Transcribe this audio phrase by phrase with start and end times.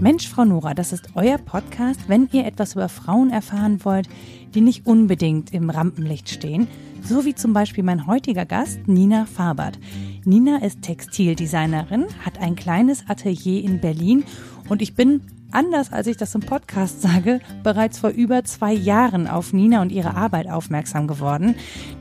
[0.00, 4.08] Mensch, Frau Nora, das ist euer Podcast, wenn ihr etwas über Frauen erfahren wollt,
[4.54, 6.68] die nicht unbedingt im Rampenlicht stehen,
[7.02, 9.78] so wie zum Beispiel mein heutiger Gast Nina Fabert.
[10.24, 14.24] Nina ist Textildesignerin, hat ein kleines Atelier in Berlin
[14.70, 15.20] und ich bin
[15.52, 19.92] anders als ich das im Podcast sage, bereits vor über zwei Jahren auf Nina und
[19.92, 21.54] ihre Arbeit aufmerksam geworden.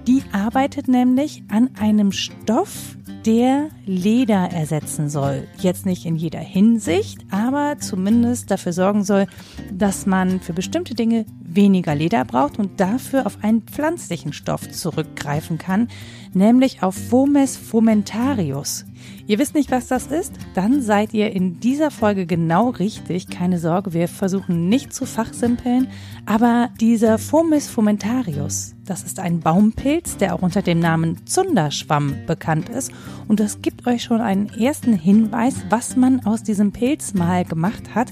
[0.07, 2.95] Die arbeitet nämlich an einem Stoff,
[3.25, 5.47] der Leder ersetzen soll.
[5.57, 9.27] Jetzt nicht in jeder Hinsicht, aber zumindest dafür sorgen soll,
[9.71, 15.57] dass man für bestimmte Dinge weniger Leder braucht und dafür auf einen pflanzlichen Stoff zurückgreifen
[15.57, 15.89] kann,
[16.33, 18.85] nämlich auf Fomes fomentarius.
[19.29, 20.33] Ihr wisst nicht, was das ist?
[20.55, 23.27] Dann seid ihr in dieser Folge genau richtig.
[23.27, 25.87] Keine Sorge, wir versuchen nicht zu fachsimpeln.
[26.25, 32.69] Aber dieser Fomis fomentarius, das ist ein Baumpilz, der auch unter dem Namen Zunderschwamm bekannt
[32.69, 32.91] ist.
[33.27, 37.93] Und das gibt euch schon einen ersten Hinweis, was man aus diesem Pilz mal gemacht
[37.93, 38.11] hat.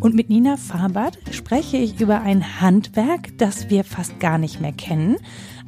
[0.00, 4.72] Und mit Nina Fabert spreche ich über ein Handwerk, das wir fast gar nicht mehr
[4.72, 5.18] kennen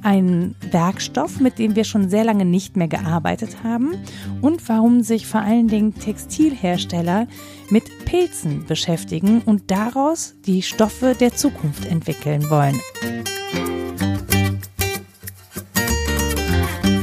[0.02, 3.94] ein Werkstoff, mit dem wir schon sehr lange nicht mehr gearbeitet haben
[4.40, 7.26] und warum sich vor allen Dingen Textilhersteller
[7.70, 12.78] mit Pilzen beschäftigen und daraus die Stoffe der Zukunft entwickeln wollen.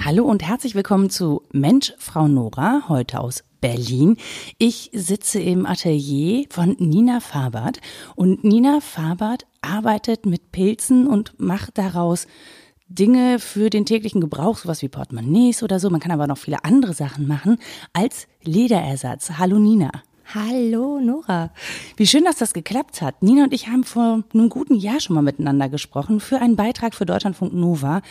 [0.04, 4.18] Hallo und herzlich willkommen zu Mensch, Frau Nora, heute aus Berlin.
[4.60, 7.82] Ich sitze im Atelier von Nina Fabert
[8.16, 12.28] und Nina Fabert arbeitet mit Pilzen und macht daraus
[12.88, 15.90] Dinge für den täglichen Gebrauch, sowas wie Portemonnaies oder so.
[15.90, 17.58] Man kann aber noch viele andere Sachen machen
[17.94, 19.32] als Lederersatz.
[19.38, 19.92] Hallo Nina.
[20.34, 21.52] Hallo Nora.
[21.98, 23.22] Wie schön, dass das geklappt hat.
[23.22, 26.96] Nina und ich haben vor einem guten Jahr schon mal miteinander gesprochen für einen Beitrag
[26.96, 28.02] für Deutschlandfunk Nova.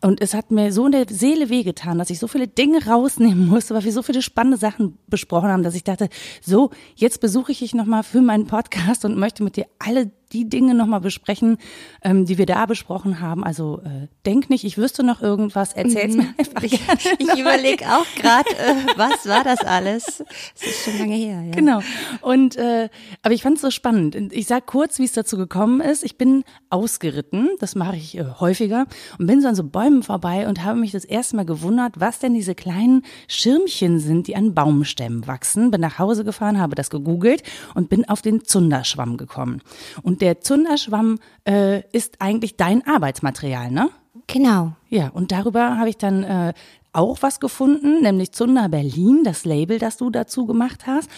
[0.00, 3.46] Und es hat mir so in der Seele wehgetan, dass ich so viele Dinge rausnehmen
[3.48, 6.08] musste, weil wir so viele spannende Sachen besprochen haben, dass ich dachte,
[6.40, 10.48] so, jetzt besuche ich dich nochmal für meinen Podcast und möchte mit dir alle die
[10.48, 11.58] Dinge nochmal besprechen,
[12.02, 13.44] ähm, die wir da besprochen haben.
[13.44, 16.22] Also äh, denk nicht, ich wüsste noch irgendwas, erzähl's mhm.
[16.22, 16.62] mir einfach.
[16.62, 16.72] Ich,
[17.18, 20.24] ich überlege auch gerade, äh, was war das alles?
[20.54, 21.42] Das ist schon lange her.
[21.42, 21.52] Ja.
[21.52, 21.80] Genau.
[22.20, 22.88] Und äh,
[23.22, 24.16] aber ich fand es so spannend.
[24.32, 26.04] Ich sag kurz, wie es dazu gekommen ist.
[26.04, 28.86] Ich bin ausgeritten, das mache ich äh, häufiger,
[29.18, 32.18] und bin so an so Bäumen vorbei und habe mich das erste Mal gewundert, was
[32.18, 35.70] denn diese kleinen Schirmchen sind, die an Baumstämmen wachsen.
[35.70, 37.42] Bin nach Hause gefahren, habe das gegoogelt
[37.74, 39.62] und bin auf den Zunderschwamm gekommen.
[40.02, 43.90] Und und der Zunderschwamm äh, ist eigentlich dein Arbeitsmaterial, ne?
[44.26, 44.72] Genau.
[44.88, 46.54] Ja, und darüber habe ich dann äh,
[46.94, 51.10] auch was gefunden, nämlich Zunder Berlin, das Label, das du dazu gemacht hast.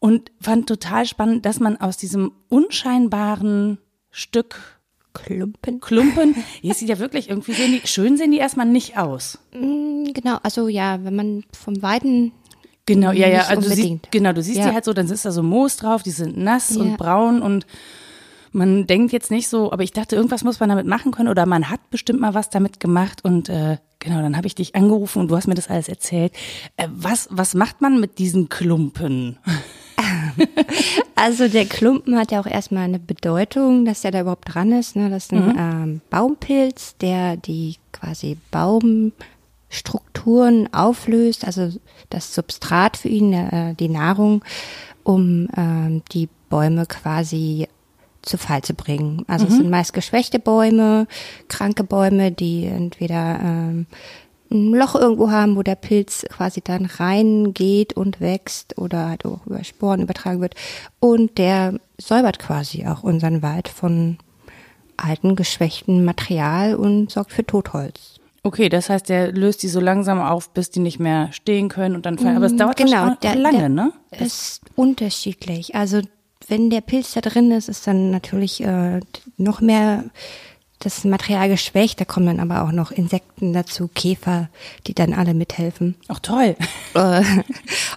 [0.00, 3.78] Und fand total spannend, dass man aus diesem unscheinbaren
[4.10, 4.82] Stück
[5.14, 5.80] Klumpen.
[5.80, 6.34] Klumpen.
[6.60, 9.38] Hier sieht ja wirklich irgendwie sehen die, schön sehen die erstmal nicht aus.
[9.54, 12.32] Mm, genau, also ja, wenn man vom Weiten
[12.84, 14.68] Genau, ja, ja, also du siehst, genau, du siehst ja.
[14.68, 16.82] die halt so, dann ist da so Moos drauf, die sind nass ja.
[16.82, 17.64] und braun und
[18.52, 21.46] man denkt jetzt nicht so, aber ich dachte, irgendwas muss man damit machen können oder
[21.46, 25.20] man hat bestimmt mal was damit gemacht und äh, genau, dann habe ich dich angerufen
[25.20, 26.32] und du hast mir das alles erzählt.
[26.76, 29.38] Äh, was, was macht man mit diesen Klumpen?
[31.14, 34.96] Also der Klumpen hat ja auch erstmal eine Bedeutung, dass der da überhaupt dran ist.
[34.96, 35.08] Ne?
[35.08, 35.54] Das ist ein mhm.
[35.56, 41.70] ähm, Baumpilz, der die quasi Baumstrukturen auflöst, also
[42.10, 44.42] das Substrat für ihn, äh, die Nahrung,
[45.04, 47.68] um ähm, die Bäume quasi
[48.22, 49.24] zu Fall zu bringen.
[49.28, 49.50] Also mhm.
[49.50, 51.06] es sind meist geschwächte Bäume,
[51.48, 53.86] kranke Bäume, die entweder ähm,
[54.50, 59.46] ein Loch irgendwo haben, wo der Pilz quasi dann reingeht und wächst oder halt auch
[59.46, 60.54] über Sporen übertragen wird.
[61.00, 64.18] Und der säubert quasi auch unseren Wald von
[64.96, 68.20] alten, geschwächten Material und sorgt für Totholz.
[68.44, 71.94] Okay, das heißt, der löst die so langsam auf, bis die nicht mehr stehen können
[71.94, 72.36] und dann fallen.
[72.36, 73.92] Aber es dauert genau, der, lange, der, ne?
[74.10, 75.76] Es ist unterschiedlich.
[75.76, 76.00] Also
[76.48, 79.00] wenn der Pilz da drin ist, ist dann natürlich äh,
[79.36, 80.04] noch mehr
[80.84, 82.00] das Material geschwächt.
[82.00, 84.48] Da kommen dann aber auch noch Insekten dazu, Käfer,
[84.86, 85.94] die dann alle mithelfen.
[86.08, 86.56] Ach toll.
[86.94, 87.22] Äh,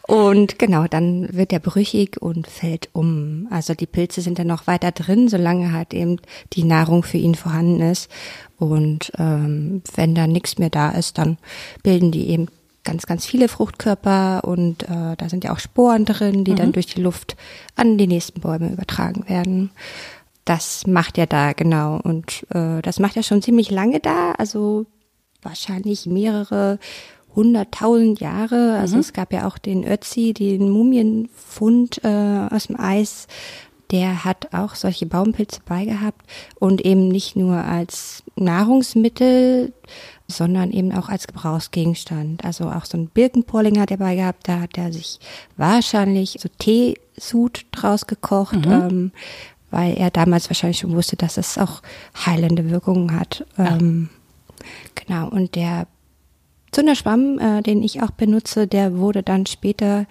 [0.08, 3.46] und genau, dann wird er brüchig und fällt um.
[3.52, 6.22] Also die Pilze sind dann noch weiter drin, solange halt eben
[6.54, 8.10] die Nahrung für ihn vorhanden ist.
[8.58, 11.38] Und ähm, wenn da nichts mehr da ist, dann
[11.84, 12.48] bilden die eben
[12.86, 16.56] ganz, ganz viele Fruchtkörper und äh, da sind ja auch Sporen drin, die mhm.
[16.56, 17.36] dann durch die Luft
[17.76, 19.72] an die nächsten Bäume übertragen werden.
[20.46, 22.00] Das macht er da, genau.
[22.02, 24.86] Und äh, das macht er schon ziemlich lange da, also
[25.42, 26.80] wahrscheinlich mehrere
[27.36, 28.78] hunderttausend Jahre.
[28.80, 29.02] Also mhm.
[29.02, 33.28] es gab ja auch den Ötzi, den Mumienfund äh, aus dem Eis
[33.92, 36.22] der hat auch solche Baumpilze beigehabt
[36.60, 39.74] und eben nicht nur als Nahrungsmittel,
[40.28, 42.44] sondern eben auch als Gebrauchsgegenstand.
[42.44, 45.20] Also auch so ein Birkenpolling hat er bei gehabt, da hat er sich
[45.58, 48.72] wahrscheinlich so Teesud draus gekocht, mhm.
[48.72, 49.12] ähm,
[49.72, 51.82] weil er damals wahrscheinlich schon wusste, dass es auch
[52.26, 53.46] heilende Wirkungen hat.
[53.58, 54.10] Ähm,
[54.96, 55.88] genau, und der
[56.72, 60.08] Zunderschwamm, äh, den ich auch benutze, der wurde dann später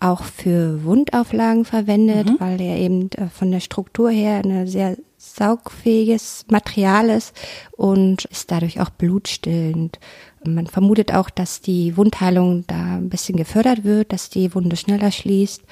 [0.00, 2.36] auch für Wundauflagen verwendet, mhm.
[2.38, 4.96] weil er eben äh, von der Struktur her eine sehr
[5.38, 7.34] saugfähiges Material ist
[7.76, 9.98] und ist dadurch auch blutstillend.
[10.44, 15.10] Man vermutet auch, dass die Wundheilung da ein bisschen gefördert wird, dass die Wunde schneller
[15.10, 15.62] schließt.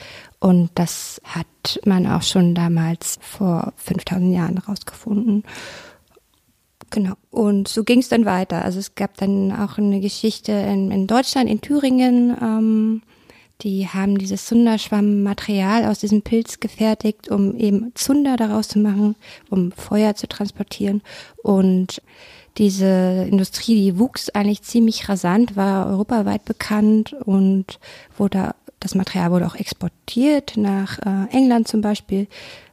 [0.41, 5.45] Und das hat man auch schon damals vor 5000 Jahren rausgefunden.
[6.91, 7.15] Genau.
[7.31, 8.65] Und so ging es dann weiter.
[8.65, 12.37] Also es gab dann auch eine Geschichte in, in Deutschland, in Thüringen.
[12.41, 13.03] Ähm,
[13.63, 19.17] die haben dieses Zunderschwammmaterial aus diesem Pilz gefertigt, um eben Zunder daraus zu machen,
[19.49, 21.03] um Feuer zu transportieren.
[21.43, 22.03] Und
[22.59, 27.79] diese Industrie, die wuchs eigentlich ziemlich rasant, war europaweit bekannt und
[28.17, 32.29] wurde, das Material wurde auch exportiert nach äh, England zum Beispiel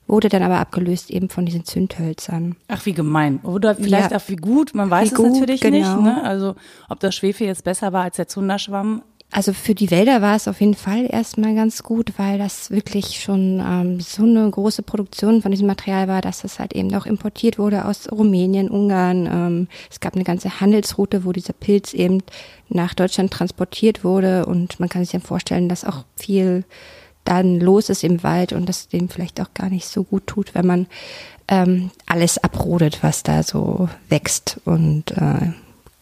[0.07, 2.55] wurde dann aber abgelöst eben von diesen Zündhölzern.
[2.67, 3.39] Ach, wie gemein.
[3.43, 4.17] Oder vielleicht ja.
[4.17, 5.95] auch wie gut, man weiß es gut, natürlich genau.
[5.95, 6.03] nicht.
[6.03, 6.23] Ne?
[6.23, 6.55] Also
[6.89, 9.01] ob das Schwefel jetzt besser war als der Zunderschwamm,
[9.33, 13.19] also für die Wälder war es auf jeden Fall erstmal ganz gut, weil das wirklich
[13.19, 17.07] schon ähm, so eine große Produktion von diesem Material war, dass es halt eben auch
[17.07, 19.25] importiert wurde aus Rumänien, Ungarn.
[19.25, 22.21] Ähm, es gab eine ganze Handelsroute, wo dieser Pilz eben
[22.69, 26.63] nach Deutschland transportiert wurde und man kann sich dann vorstellen, dass auch viel
[27.25, 30.53] dann los ist im Wald und das dem vielleicht auch gar nicht so gut tut,
[30.53, 30.87] wenn man
[31.47, 35.53] ähm, alles abrodet, was da so wächst und äh,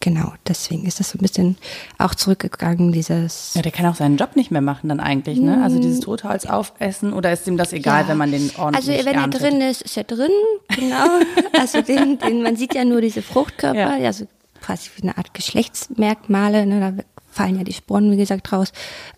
[0.02, 1.56] Genau, deswegen ist das so ein bisschen
[1.96, 3.54] auch zurückgegangen, dieses.
[3.54, 5.62] Ja, der kann auch seinen Job nicht mehr machen dann eigentlich, ne?
[5.62, 6.02] Also dieses mm.
[6.02, 8.08] Totholz aufessen oder ist ihm das egal, ja.
[8.08, 9.42] wenn man den ordentlich Also wenn erntet?
[9.42, 10.32] er drin ist, ist er drin,
[10.74, 11.06] genau.
[11.56, 14.06] also den, den, man sieht ja nur diese Fruchtkörper, ja.
[14.06, 14.26] also
[14.60, 16.80] quasi wie eine Art Geschlechtsmerkmale, ne?
[16.80, 18.72] Da fallen ja die Sporen, wie gesagt, raus.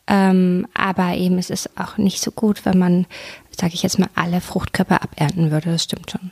[0.06, 3.06] Ähm, aber eben es ist auch nicht so gut, wenn man,
[3.50, 5.72] sage ich jetzt mal, alle Fruchtkörper abernten würde.
[5.72, 6.30] Das stimmt schon.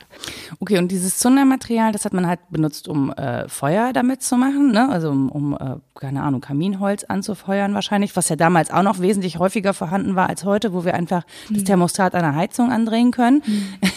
[0.59, 4.71] Okay, und dieses Zundermaterial, das hat man halt benutzt, um äh, Feuer damit zu machen,
[4.71, 4.89] ne?
[4.89, 9.39] Also um, um äh, keine Ahnung, Kaminholz anzufeuern wahrscheinlich, was ja damals auch noch wesentlich
[9.39, 11.55] häufiger vorhanden war als heute, wo wir einfach mhm.
[11.55, 13.43] das Thermostat einer Heizung andrehen können.
[13.45, 13.67] Mhm.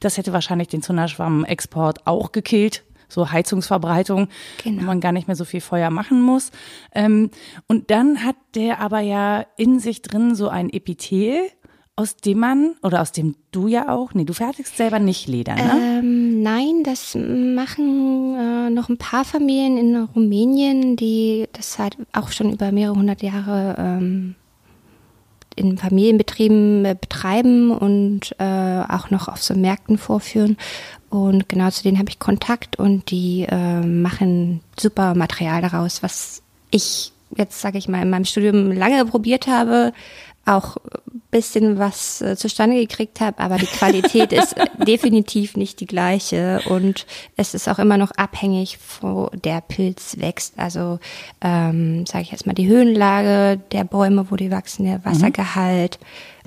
[0.00, 2.84] Das hätte wahrscheinlich den Zunderschwamm-Export auch gekillt
[3.14, 4.28] so Heizungsverbreitung,
[4.62, 4.82] genau.
[4.82, 6.50] wo man gar nicht mehr so viel Feuer machen muss.
[6.94, 7.30] Ähm,
[7.68, 11.50] und dann hat der aber ja in sich drin so ein Epithel,
[11.96, 15.54] aus dem man, oder aus dem du ja auch, nee, du fertigst selber nicht Leder,
[15.54, 15.98] ne?
[16.00, 22.32] Ähm, nein, das machen äh, noch ein paar Familien in Rumänien, die das halt auch
[22.32, 24.34] schon über mehrere hundert Jahre ähm,
[25.56, 30.56] in Familienbetrieben äh, betreiben und äh, auch noch auf so Märkten vorführen.
[31.10, 36.42] Und genau zu denen habe ich Kontakt und die äh, machen super Material daraus, was
[36.70, 39.92] ich jetzt, sage ich mal, in meinem Studium lange probiert habe,
[40.46, 40.76] auch
[41.12, 44.54] ein bisschen was äh, zustande gekriegt habe, aber die Qualität ist
[44.86, 47.06] definitiv nicht die gleiche und
[47.36, 50.58] es ist auch immer noch abhängig, wo der Pilz wächst.
[50.58, 50.98] Also
[51.40, 55.04] ähm, sage ich jetzt mal die Höhenlage der Bäume, wo die wachsen, der mhm.
[55.04, 55.98] Wassergehalt.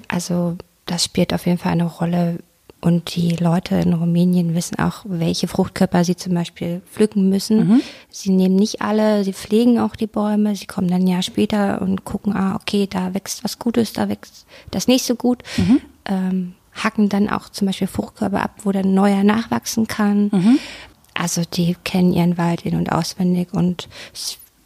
[0.07, 2.39] Also das spielt auf jeden Fall eine Rolle,
[2.79, 7.68] und die Leute in Rumänien wissen auch, welche Fruchtkörper sie zum Beispiel pflücken müssen.
[7.68, 7.81] Mhm.
[8.09, 10.56] Sie nehmen nicht alle, sie pflegen auch die Bäume.
[10.56, 14.09] Sie kommen dann ein Jahr später und gucken, ah, okay, da wächst was Gutes, da
[14.09, 15.44] wächst das nicht so gut.
[15.57, 15.81] Mhm.
[16.06, 20.30] Ähm, hacken dann auch zum Beispiel Fruchtkörper ab, wo dann neuer nachwachsen kann.
[20.31, 20.59] Mhm.
[21.16, 23.90] Also die kennen ihren Wald in- und auswendig und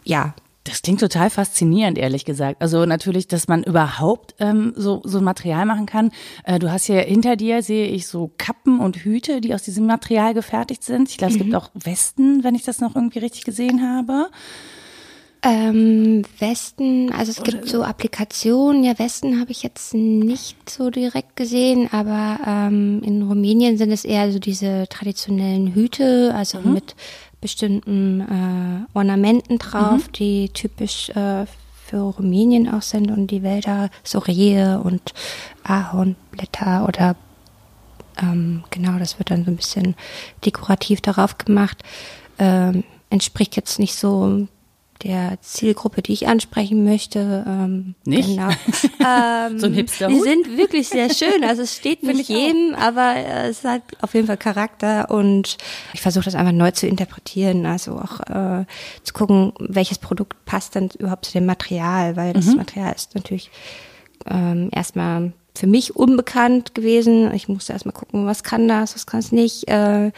[0.03, 0.33] ja,
[0.63, 2.61] das klingt total faszinierend, ehrlich gesagt.
[2.61, 6.11] Also natürlich, dass man überhaupt ähm, so, so ein Material machen kann.
[6.43, 9.87] Äh, du hast hier hinter dir, sehe ich so Kappen und Hüte, die aus diesem
[9.87, 11.09] Material gefertigt sind.
[11.09, 11.43] Ich glaube, es mhm.
[11.45, 14.29] gibt auch Westen, wenn ich das noch irgendwie richtig gesehen habe.
[15.43, 18.83] Ähm, Westen, also es Oder gibt so Applikationen.
[18.83, 24.05] Ja, Westen habe ich jetzt nicht so direkt gesehen, aber ähm, in Rumänien sind es
[24.05, 26.73] eher so diese traditionellen Hüte, also mhm.
[26.73, 26.95] mit
[27.41, 30.11] bestimmten äh, Ornamenten drauf, mhm.
[30.13, 31.45] die typisch äh,
[31.85, 35.13] für Rumänien auch sind und die Wälder, so Rehe und
[35.63, 37.15] Ahornblätter oder
[38.21, 39.95] ähm, genau, das wird dann so ein bisschen
[40.45, 41.83] dekorativ darauf gemacht.
[42.39, 44.47] Ähm, entspricht jetzt nicht so
[45.03, 47.45] der Zielgruppe, die ich ansprechen möchte.
[47.47, 48.29] Ähm, nicht?
[48.29, 48.49] Genau.
[48.99, 50.07] Ähm, so ein Hipster.
[50.07, 51.43] Die sind wirklich sehr schön.
[51.43, 52.81] Also es steht nicht jedem, auch.
[52.81, 55.57] aber es hat auf jeden Fall Charakter und
[55.93, 57.65] ich versuche das einfach neu zu interpretieren.
[57.65, 58.65] Also auch äh,
[59.03, 62.57] zu gucken, welches Produkt passt dann überhaupt zu dem Material, weil das mhm.
[62.57, 63.49] Material ist natürlich
[64.29, 67.33] ähm, erstmal für mich unbekannt gewesen.
[67.33, 69.67] Ich musste erstmal gucken, was kann das, was kann es nicht.
[69.67, 70.11] Äh,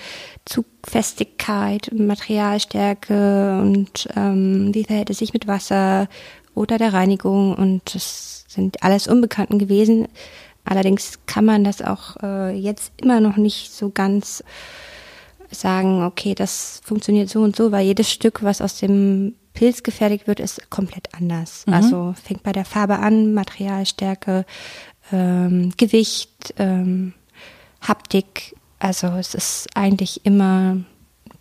[0.46, 6.08] Zugfestigkeit, Materialstärke und ähm, wie verhält es sich mit Wasser
[6.54, 7.56] oder der Reinigung.
[7.56, 10.08] Und das sind alles Unbekannten gewesen.
[10.66, 14.44] Allerdings kann man das auch äh, jetzt immer noch nicht so ganz
[15.52, 20.28] sagen, okay, das funktioniert so und so, weil jedes Stück, was aus dem Pilz gefertigt
[20.28, 21.66] wird, ist komplett anders.
[21.68, 21.74] Mhm.
[21.74, 24.46] Also fängt bei der Farbe an, Materialstärke,
[25.12, 27.13] ähm, Gewicht, ähm,
[27.81, 28.55] Haptik.
[28.79, 30.77] Also es ist eigentlich immer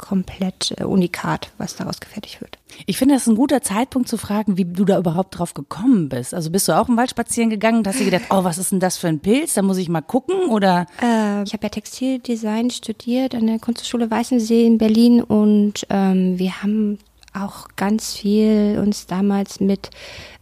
[0.03, 2.59] komplett äh, unikat, was daraus gefertigt wird.
[2.87, 6.09] Ich finde, das ist ein guter Zeitpunkt zu fragen, wie du da überhaupt drauf gekommen
[6.09, 6.35] bist.
[6.35, 8.73] Also bist du auch im Wald spazieren gegangen und hast dir gedacht, oh, was ist
[8.73, 9.55] denn das für ein Pilz?
[9.55, 10.87] Da muss ich mal gucken oder?
[11.01, 16.63] Äh, ich habe ja Textildesign studiert an der Kunsthochschule Weißensee in Berlin und ähm, wir
[16.63, 16.99] haben
[17.35, 19.91] auch ganz viel uns damals mit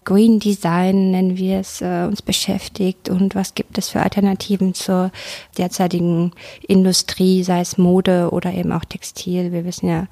[0.04, 5.12] Green Design, nennen wir es, äh, uns beschäftigt und was gibt es für Alternativen zur
[5.58, 6.32] derzeitigen
[6.66, 9.52] Industrie, sei es Mode oder eben auch Textil.
[9.52, 10.06] Wir wissen ja,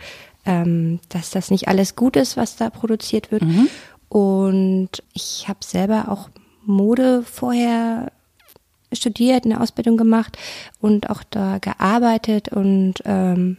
[0.44, 3.42] ähm, dass das nicht alles gut ist, was da produziert wird.
[3.42, 3.68] Mhm.
[4.08, 6.28] Und ich habe selber auch
[6.64, 8.12] Mode vorher
[8.92, 10.38] studiert, eine Ausbildung gemacht
[10.80, 13.58] und auch da gearbeitet und ähm,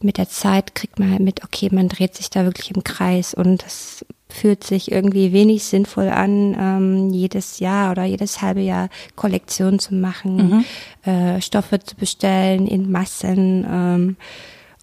[0.00, 3.34] mit der Zeit kriegt man halt mit, okay, man dreht sich da wirklich im Kreis
[3.34, 8.88] und das fühlt sich irgendwie wenig sinnvoll an, ähm, jedes Jahr oder jedes halbe Jahr
[9.16, 10.64] Kollektionen zu machen,
[11.04, 11.10] mhm.
[11.10, 14.16] äh, Stoffe zu bestellen in Massen ähm,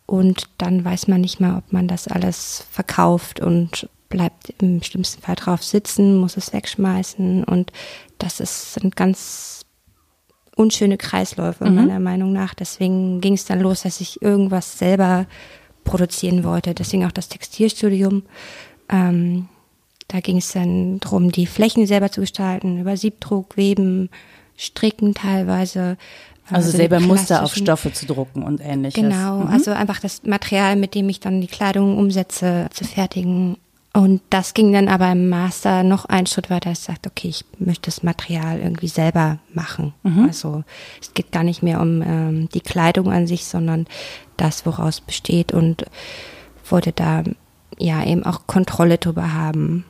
[0.08, 5.22] und dann weiß man nicht mehr, ob man das alles verkauft und bleibt im schlimmsten
[5.22, 7.72] Fall drauf sitzen, muss es wegschmeißen und
[8.18, 9.66] das ist, sind ganz
[10.56, 11.76] unschöne Kreisläufe, mhm.
[11.76, 12.54] meiner Meinung nach.
[12.54, 15.28] Deswegen ging es dann los, dass ich irgendwas selber
[15.84, 16.74] produzieren wollte.
[16.74, 18.24] Deswegen auch das Textilstudium.
[18.90, 19.48] Ähm,
[20.08, 24.10] da ging es dann darum, die Flächen selber zu gestalten, über Siebdruck, Weben,
[24.58, 25.98] Stricken teilweise.
[26.48, 29.02] Also, also selber Muster auf Stoffe zu drucken und ähnliches.
[29.02, 29.48] Genau, mhm.
[29.48, 33.58] also einfach das Material, mit dem ich dann die Kleidung umsetze, zu fertigen.
[33.94, 36.72] Und das ging dann aber im Master noch einen Schritt weiter.
[36.72, 39.94] Ich sagte, okay, ich möchte das Material irgendwie selber machen.
[40.04, 40.26] Mhm.
[40.26, 40.64] Also
[41.02, 43.88] es geht gar nicht mehr um ähm, die Kleidung an sich, sondern
[44.38, 45.86] das, woraus besteht und
[46.70, 47.24] wollte da
[47.80, 49.86] ja eben auch Kontrolle drüber haben,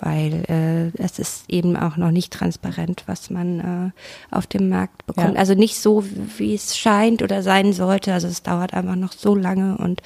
[0.00, 5.06] weil äh, es ist eben auch noch nicht transparent, was man äh, auf dem Markt
[5.06, 5.34] bekommt.
[5.34, 5.40] Ja.
[5.40, 6.04] Also nicht so,
[6.38, 8.12] wie es scheint oder sein sollte.
[8.12, 10.02] Also es dauert einfach noch so lange und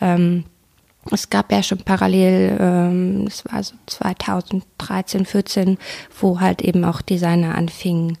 [0.00, 0.44] ähm,
[1.12, 5.78] es gab ja schon parallel, ähm, das war so 2013, 14,
[6.20, 8.18] wo halt eben auch Designer anfingen,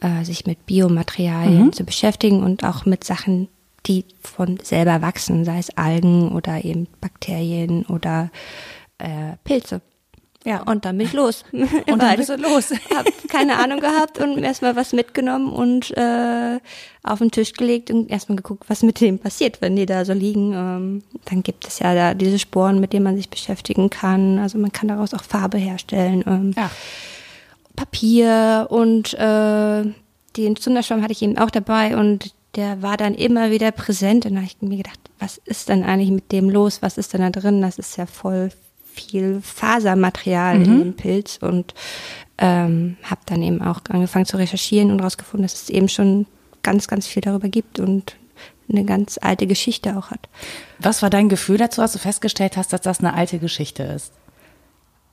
[0.00, 1.72] äh, sich mit Biomaterialien mhm.
[1.72, 3.48] zu beschäftigen und auch mit Sachen,
[3.86, 8.30] die von selber wachsen, sei es Algen oder eben Bakterien oder
[8.98, 9.80] äh, Pilze.
[10.44, 11.44] Ja, und dann bin ich los.
[11.52, 12.70] Und dann bist du los.
[12.96, 16.58] Hab keine Ahnung gehabt und erstmal was mitgenommen und äh,
[17.02, 20.12] auf den Tisch gelegt und erstmal geguckt, was mit dem passiert, wenn die da so
[20.12, 20.54] liegen.
[20.54, 24.38] Ähm, dann gibt es ja da diese Sporen, mit denen man sich beschäftigen kann.
[24.38, 26.24] Also man kann daraus auch Farbe herstellen.
[26.26, 26.70] Ähm, ja.
[27.76, 29.82] Papier und äh,
[30.36, 34.34] den Zunderschwamm hatte ich eben auch dabei und der war dann immer wieder präsent und
[34.34, 36.82] da habe ich mir gedacht, was ist denn eigentlich mit dem los?
[36.82, 37.62] Was ist denn da drin?
[37.62, 38.50] Das ist ja voll
[38.84, 40.64] viel Fasermaterial mhm.
[40.64, 41.74] in dem Pilz und
[42.38, 46.26] ähm, habe dann eben auch angefangen zu recherchieren und herausgefunden, dass es eben schon
[46.62, 48.16] ganz, ganz viel darüber gibt und
[48.70, 50.28] eine ganz alte Geschichte auch hat.
[50.78, 54.12] Was war dein Gefühl dazu, als du festgestellt hast, dass das eine alte Geschichte ist?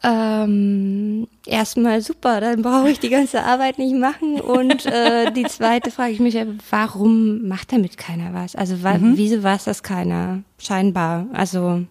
[0.04, 4.40] Ähm, erstmal super, dann brauche ich die ganze Arbeit nicht machen.
[4.40, 6.38] Und äh, die zweite frage ich mich,
[6.70, 8.56] warum macht damit keiner was?
[8.56, 9.18] Also mhm.
[9.18, 10.44] wieso weiß das keiner?
[10.60, 11.26] Scheinbar.
[11.34, 11.82] Also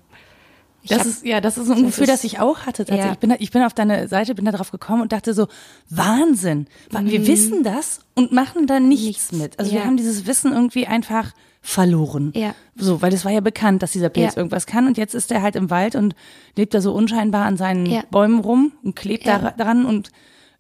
[0.87, 2.85] das hab, ist, ja, das ist ein Gefühl, das ich auch hatte.
[2.95, 3.13] Ja.
[3.13, 5.49] Ich, bin da, ich bin auf deine Seite, bin da drauf gekommen und dachte so,
[5.89, 6.67] Wahnsinn.
[6.93, 7.07] Mhm.
[7.07, 9.33] Wir wissen das und machen da nichts, nichts.
[9.33, 9.59] mit.
[9.59, 9.79] Also ja.
[9.79, 11.33] wir haben dieses Wissen irgendwie einfach
[11.65, 12.31] verloren.
[12.37, 12.55] Ja.
[12.77, 14.39] So, weil es war ja bekannt, dass dieser Pilz ja.
[14.39, 16.15] irgendwas kann und jetzt ist er halt im Wald und
[16.57, 18.03] lebt da so unscheinbar an seinen ja.
[18.11, 19.39] Bäumen rum und klebt ja.
[19.57, 20.11] daran und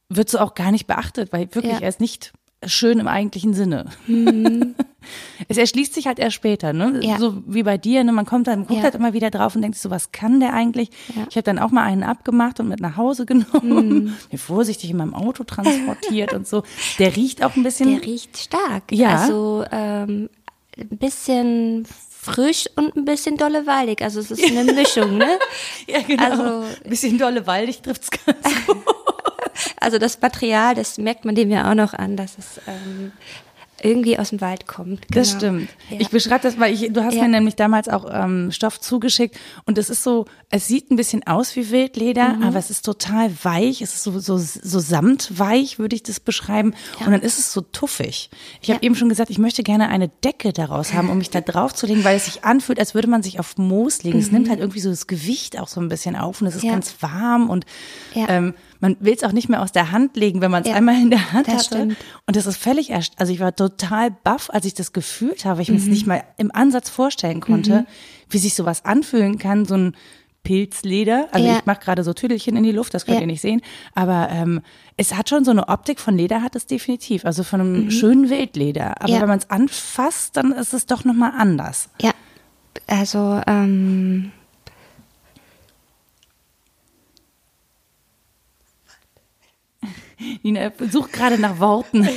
[0.08, 2.32] wird so auch gar nicht beachtet, weil wirklich er ist nicht
[2.64, 3.84] schön im eigentlichen Sinne.
[4.06, 4.75] Mhm.
[5.49, 7.00] es erschließt sich halt erst später, ne?
[7.02, 7.18] Ja.
[7.18, 8.12] So wie bei dir, ne?
[8.12, 8.84] Man kommt dann, guckt ja.
[8.84, 10.88] halt immer wieder drauf und denkt so, was kann der eigentlich?
[11.14, 11.26] Ja.
[11.28, 14.14] Ich habe dann auch mal einen abgemacht und mit nach Hause genommen, mhm.
[14.32, 16.62] mir vorsichtig in meinem Auto transportiert und so.
[16.99, 17.90] Der riecht auch ein bisschen.
[17.90, 18.90] Der riecht stark.
[18.90, 19.16] Ja.
[19.16, 20.30] Also ähm,
[20.78, 21.87] ein bisschen
[22.25, 24.02] frisch und ein bisschen dolle waldig.
[24.02, 25.38] Also es ist eine Mischung, ne?
[25.87, 26.25] ja, genau.
[26.25, 26.43] Also,
[26.85, 28.85] ein bisschen dolle waldig trifft's ganz gut.
[29.81, 33.12] Also das Material, das merkt man dem ja auch noch an, dass es ähm,
[33.85, 35.03] irgendwie aus dem Wald kommt.
[35.09, 35.21] Genau.
[35.21, 35.69] Das stimmt.
[35.91, 35.99] Ja.
[36.00, 37.23] Ich beschreibe das, weil ich, du hast ja.
[37.23, 39.37] mir nämlich damals auch ähm, Stoff zugeschickt
[39.67, 42.43] und es ist so, es sieht ein bisschen aus wie Wildleder, mhm.
[42.43, 46.75] aber es ist total weich, es ist so, so, so samtweich, würde ich das beschreiben.
[47.00, 47.07] Ja.
[47.07, 48.31] Und dann ist es so tuffig.
[48.62, 51.41] Ich habe eben schon gesagt, ich möchte gerne eine Decke daraus haben, um mich da
[51.41, 54.17] drauf zu legen, weil es sich anfühlt, als würde man sich auf Moos legen.
[54.17, 54.25] Mhm.
[54.25, 56.64] Es nimmt halt irgendwie so das Gewicht auch so ein bisschen auf und es ist
[56.64, 57.67] ganz warm und
[58.14, 60.75] ähm, man will es auch nicht mehr aus der Hand legen, wenn man es ja,
[60.75, 61.64] einmal in der Hand hatte.
[61.64, 61.97] Stimmt.
[62.26, 65.62] Und das ist völlig erst, also ich war total baff, als ich das gefühlt habe,
[65.62, 65.76] ich mhm.
[65.76, 67.87] mir es nicht mal im Ansatz vorstellen konnte, mhm.
[68.29, 69.97] wie sich sowas anfühlen kann, so ein
[70.43, 71.29] Pilzleder.
[71.33, 71.57] Also ja.
[71.57, 73.21] ich mache gerade so Tüdelchen in die Luft, das könnt ja.
[73.23, 73.62] ihr nicht sehen.
[73.95, 74.61] Aber ähm,
[74.99, 77.25] es hat schon so eine Optik von Leder, hat es definitiv.
[77.25, 77.91] Also von einem mhm.
[77.91, 79.00] schönen Wildleder.
[79.00, 79.23] Aber ja.
[79.23, 81.88] wenn man es anfasst, dann ist es doch nochmal anders.
[82.03, 82.11] Ja,
[82.87, 84.31] also ähm,
[90.43, 92.09] Nina sucht gerade nach Worten.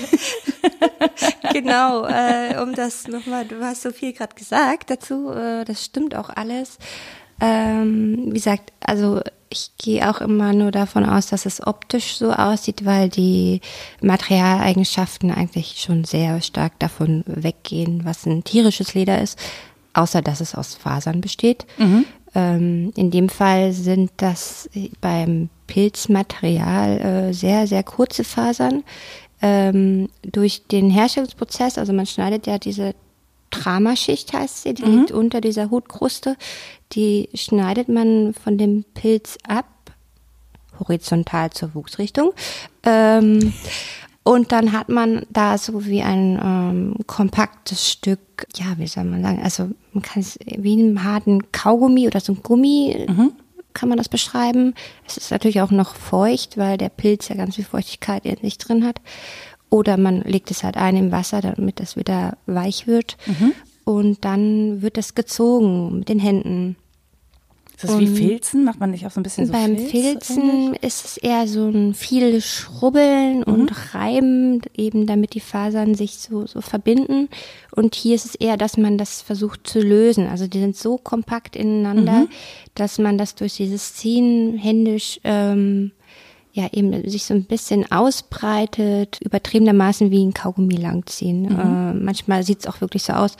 [1.54, 6.16] genau, äh, um das nochmal, du hast so viel gerade gesagt dazu, äh, das stimmt
[6.16, 6.78] auch alles.
[7.40, 12.32] Ähm, wie gesagt, also ich gehe auch immer nur davon aus, dass es optisch so
[12.32, 13.62] aussieht, weil die
[14.02, 19.40] Materialeigenschaften eigentlich schon sehr stark davon weggehen, was ein tierisches Leder ist,
[19.94, 21.66] außer dass es aus Fasern besteht.
[21.78, 22.06] Mhm.
[22.36, 28.84] Ähm, in dem Fall sind das beim Pilzmaterial äh, sehr, sehr kurze Fasern.
[29.42, 32.96] Ähm, durch den Herstellungsprozess, also man schneidet ja diese
[33.52, 35.00] Tramaschicht heißt sie, die mhm.
[35.00, 36.36] liegt unter dieser Hutkruste,
[36.94, 39.68] die schneidet man von dem Pilz ab,
[40.80, 42.34] horizontal zur Wuchsrichtung.
[42.84, 43.54] Ähm,
[44.24, 48.20] und dann hat man da so wie ein ähm, kompaktes Stück,
[48.56, 52.34] ja, wie soll man sagen, also man kann es wie einen harten Kaugummi oder so
[52.34, 53.32] ein Gummi mhm
[53.78, 54.74] kann man das beschreiben.
[55.06, 58.58] Es ist natürlich auch noch feucht, weil der Pilz ja ganz viel Feuchtigkeit in sich
[58.58, 59.00] drin hat.
[59.70, 63.18] Oder man legt es halt ein im Wasser, damit es wieder weich wird.
[63.28, 63.54] Mhm.
[63.86, 66.76] Und dann wird es gezogen mit den Händen.
[67.78, 68.64] Ist das wie Filzen?
[68.64, 70.84] Macht man nicht auch so ein bisschen so Beim Filz Filzen eigentlich?
[70.84, 73.44] ist es eher so ein viel Schrubbeln mhm.
[73.44, 77.30] und Reiben, eben damit die Fasern sich so, so verbinden.
[77.76, 80.28] Und hier ist es eher, dass man das versucht zu lösen.
[80.28, 82.30] Also die sind so kompakt ineinander, mhm.
[82.80, 85.92] Dass man das durch dieses Ziehen händisch ähm,
[86.54, 91.44] ja eben sich so ein bisschen ausbreitet, übertriebenermaßen wie ein Kaugummi langziehen.
[91.44, 91.60] Mhm.
[91.60, 93.38] Äh, manchmal sieht es auch wirklich so aus.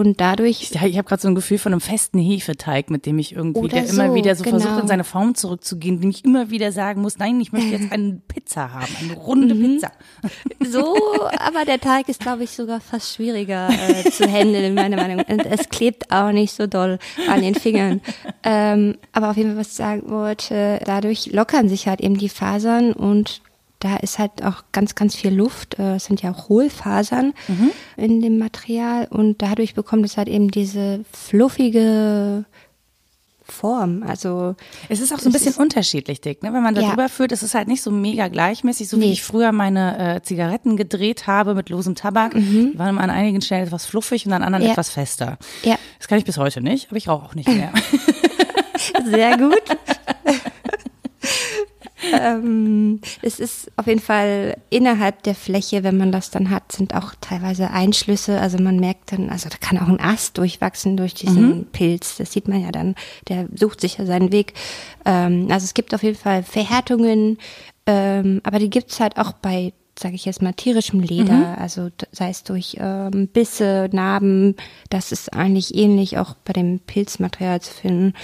[0.00, 0.70] Und dadurch.
[0.70, 3.68] Ja, ich habe gerade so ein Gefühl von einem festen Hefeteig, mit dem ich irgendwie,
[3.68, 4.58] der so, immer wieder so genau.
[4.58, 7.92] versucht, in seine Form zurückzugehen, dem ich immer wieder sagen muss, nein, ich möchte jetzt
[7.92, 9.74] eine Pizza haben, eine runde mhm.
[9.74, 9.92] Pizza.
[10.62, 10.94] So,
[11.38, 15.24] aber der Teig ist, glaube ich, sogar fast schwieriger äh, zu handeln, meiner Meinung.
[15.26, 18.00] Und es klebt auch nicht so doll an den Fingern.
[18.42, 22.28] Ähm, aber auf jeden Fall, was ich sagen wollte, dadurch lockern sich halt eben die
[22.28, 23.40] Fasern und
[23.80, 25.78] da ist halt auch ganz, ganz viel Luft.
[25.78, 27.70] Äh, es sind ja auch Hohlfasern mhm.
[27.96, 32.44] in dem Material und dadurch bekommt es halt eben diese fluffige
[33.42, 34.04] Form.
[34.06, 34.54] Also
[34.88, 36.52] es ist auch so ein bisschen unterschiedlich dick, ne?
[36.52, 36.90] Wenn man da ja.
[36.90, 39.06] drüber führt, ist es halt nicht so mega gleichmäßig, so nee.
[39.06, 42.34] wie ich früher meine äh, Zigaretten gedreht habe mit losem Tabak.
[42.34, 42.72] Mhm.
[42.72, 44.70] Die waren an einigen Stellen etwas fluffig und an anderen ja.
[44.70, 45.38] etwas fester.
[45.64, 45.76] Ja.
[45.98, 47.72] Das kann ich bis heute nicht, aber ich rauche auch nicht mehr.
[49.04, 49.62] Sehr gut.
[52.12, 56.94] Ähm, es ist auf jeden Fall innerhalb der Fläche, wenn man das dann hat, sind
[56.94, 58.40] auch teilweise Einschlüsse.
[58.40, 61.66] Also man merkt dann, also da kann auch ein Ast durchwachsen durch diesen mhm.
[61.72, 62.16] Pilz.
[62.16, 62.94] Das sieht man ja dann.
[63.28, 64.54] Der sucht sich ja seinen Weg.
[65.04, 67.38] Ähm, also es gibt auf jeden Fall Verhärtungen,
[67.86, 71.54] ähm, aber die gibt's halt auch bei sage ich jetzt mal, tierischem Leder, mhm.
[71.58, 74.56] also sei es durch ähm, Bisse, Narben,
[74.88, 78.14] das ist eigentlich ähnlich auch bei dem Pilzmaterial zu finden.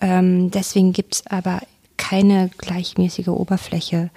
[0.00, 1.60] Ähm, deswegen gibt's aber
[2.00, 4.10] keine gleichmäßige Oberfläche.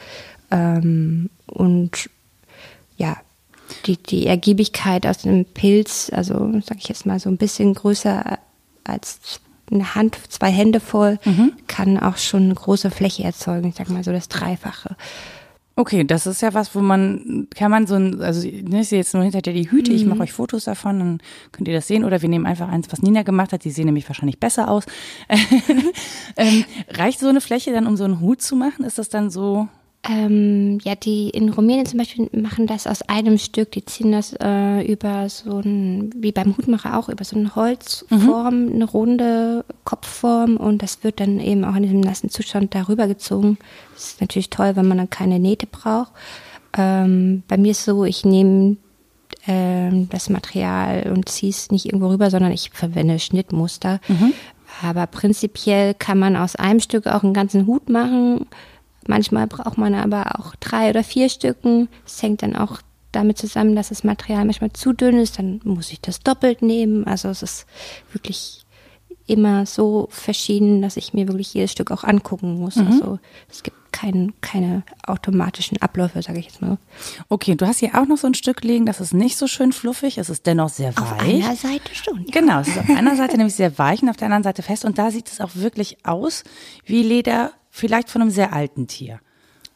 [0.50, 2.10] Ähm, und
[2.96, 3.18] ja,
[3.86, 8.40] die, die Ergiebigkeit aus dem Pilz, also sage ich jetzt mal so ein bisschen größer
[8.86, 11.54] als eine Hand, zwei Hände voll, mhm.
[11.68, 13.68] kann auch schon eine große Fläche erzeugen.
[13.68, 14.96] Ich sage mal so das Dreifache.
[15.76, 19.16] Okay, das ist ja was, wo man, kann man so ein, also ne, ist jetzt
[19.16, 19.98] nur hinter dir die Hüte, mhm.
[19.98, 21.18] ich mache euch Fotos davon, dann
[21.52, 22.04] könnt ihr das sehen.
[22.04, 24.86] Oder wir nehmen einfach eins, was Nina gemacht hat, die sehen nämlich wahrscheinlich besser aus.
[26.38, 28.86] ähm, reicht so eine Fläche dann, um so einen Hut zu machen?
[28.86, 29.68] Ist das dann so
[30.06, 33.72] ähm, ja, die in Rumänien zum Beispiel machen das aus einem Stück.
[33.72, 38.66] Die ziehen das äh, über so ein, wie beim Hutmacher auch, über so eine Holzform,
[38.66, 38.74] mhm.
[38.74, 43.58] eine runde Kopfform und das wird dann eben auch in diesem nassen Zustand darüber gezogen.
[43.94, 46.12] Das ist natürlich toll, wenn man dann keine Nähte braucht.
[46.78, 48.76] Ähm, bei mir ist so, ich nehme
[49.48, 54.02] ähm, das Material und ziehe es nicht irgendwo rüber, sondern ich verwende Schnittmuster.
[54.10, 54.34] Mhm.
[54.82, 58.48] Aber prinzipiell kann man aus einem Stück auch einen ganzen Hut machen
[59.08, 61.90] Manchmal braucht man aber auch drei oder vier Stücken.
[62.06, 62.80] Es hängt dann auch
[63.12, 67.06] damit zusammen, dass das Material manchmal zu dünn ist, dann muss ich das doppelt nehmen.
[67.06, 67.66] Also es ist
[68.12, 68.64] wirklich
[69.26, 72.76] immer so verschieden, dass ich mir wirklich jedes Stück auch angucken muss.
[72.76, 72.88] Mhm.
[72.88, 76.78] Also es gibt kein, keine automatischen Abläufe, sage ich jetzt mal.
[77.30, 79.72] Okay, du hast hier auch noch so ein Stück liegen, das ist nicht so schön
[79.72, 81.04] fluffig, es ist dennoch sehr weich.
[81.04, 82.26] Auf einer Seite schon.
[82.26, 82.42] Ja.
[82.42, 84.84] Genau, es ist auf einer Seite nämlich sehr weich und auf der anderen Seite fest
[84.84, 86.44] und da sieht es auch wirklich aus
[86.86, 89.20] wie Leder vielleicht von einem sehr alten Tier.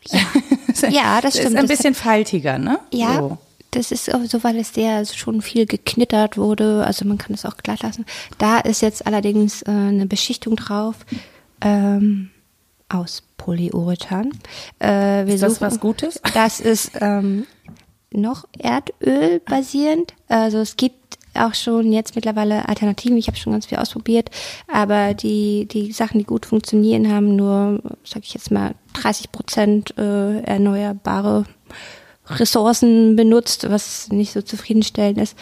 [0.06, 0.20] Ja,
[0.90, 1.56] ja das stimmt.
[1.56, 2.80] Ist ein bisschen faltiger, ne?
[2.94, 3.38] Ja, so.
[3.72, 6.86] Das ist so, weil es sehr schon viel geknittert wurde.
[6.86, 8.06] Also man kann es auch glatt lassen.
[8.38, 10.96] Da ist jetzt allerdings äh, eine Beschichtung drauf
[11.60, 12.30] ähm,
[12.88, 14.32] aus Polyurethan.
[14.82, 16.22] Äh, ist das suchen, was Gutes?
[16.34, 17.46] Das ist ähm,
[18.12, 20.14] noch Erdöl basierend.
[20.30, 23.18] Also es gibt auch schon jetzt mittlerweile Alternativen.
[23.18, 24.30] Ich habe schon ganz viel ausprobiert,
[24.68, 29.98] aber die die Sachen, die gut funktionieren, haben nur, sag ich jetzt mal, 30 Prozent
[29.98, 31.46] äh, erneuerbare
[32.30, 35.38] Ressourcen benutzt, was nicht so zufriedenstellend ist.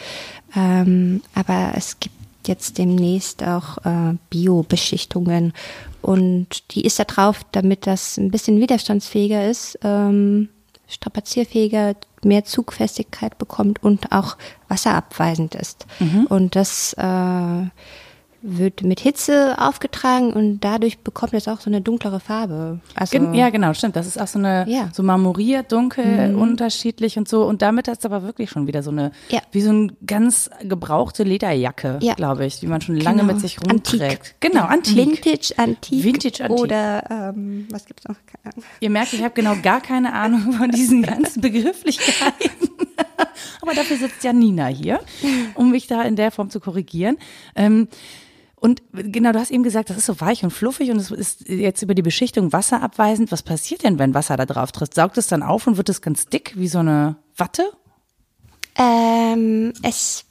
[0.56, 2.16] Ähm, aber es gibt
[2.48, 5.54] jetzt demnächst auch äh, Bio-Beschichtungen
[6.02, 10.50] und die ist da drauf, damit das ein bisschen widerstandsfähiger ist, ähm,
[10.88, 15.86] strapazierfähiger, mehr Zugfestigkeit bekommt und auch wasserabweisend ist.
[16.00, 16.26] Mhm.
[16.28, 17.66] Und das äh,
[18.46, 22.80] wird mit Hitze aufgetragen und dadurch bekommt es auch so eine dunklere Farbe.
[22.94, 23.96] Also ja, genau, stimmt.
[23.96, 24.90] Das ist auch so eine ja.
[24.94, 26.40] so marmoriert, dunkel, mhm.
[26.40, 27.44] unterschiedlich und so.
[27.46, 29.42] Und damit hat es aber wirklich schon wieder so eine, ja.
[29.52, 32.14] wie so eine ganz gebrauchte Lederjacke, ja.
[32.14, 33.34] glaube ich, die man schon lange genau.
[33.34, 34.04] mit sich rumträgt.
[34.04, 34.36] Antik.
[34.40, 34.96] Genau, antik.
[34.96, 36.04] Vintage, antik.
[36.04, 36.60] Vintage, antik.
[36.60, 38.16] Oder ähm, was gibt's noch?
[38.80, 42.52] Ihr merkt, ich habe genau gar keine Ahnung von diesen ganzen Begrifflichkeiten.
[43.62, 45.00] aber dafür sitzt ja Nina hier,
[45.56, 47.18] um mich da in der Form zu korrigieren.
[47.56, 47.88] Ähm,
[48.66, 51.48] und genau, du hast eben gesagt, das ist so weich und fluffig und es ist
[51.48, 53.32] jetzt über die Beschichtung wasserabweisend.
[53.32, 54.96] Was passiert denn, wenn Wasser da drauf tritt?
[54.96, 57.62] Saugt es dann auf und wird es ganz dick, wie so eine Watte?
[58.76, 60.26] Ähm, es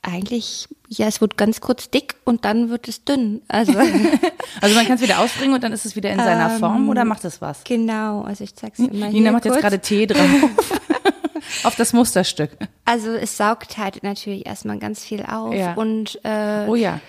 [0.00, 3.42] eigentlich, ja, es wird ganz kurz dick und dann wird es dünn.
[3.48, 3.72] Also,
[4.60, 6.88] also man kann es wieder ausbringen und dann ist es wieder in seiner ähm, Form
[6.88, 7.64] oder macht es was?
[7.64, 9.10] Genau, also ich zeig's dir mal.
[9.10, 9.56] Nina macht kurz.
[9.56, 10.24] jetzt gerade Tee drauf.
[11.64, 12.52] auf das Musterstück.
[12.84, 15.74] Also es saugt halt natürlich erstmal ganz viel auf ja.
[15.74, 17.00] und äh, oh ja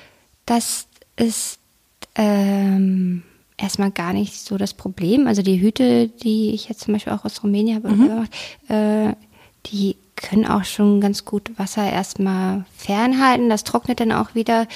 [0.45, 1.59] das ist
[2.15, 3.23] ähm,
[3.57, 5.27] erstmal gar nicht so das Problem.
[5.27, 8.27] Also die Hüte, die ich jetzt zum Beispiel auch aus Rumänien habe, mhm.
[8.67, 9.15] äh,
[9.67, 13.49] die können auch schon ganz gut Wasser erstmal fernhalten.
[13.49, 14.67] Das trocknet dann auch wieder.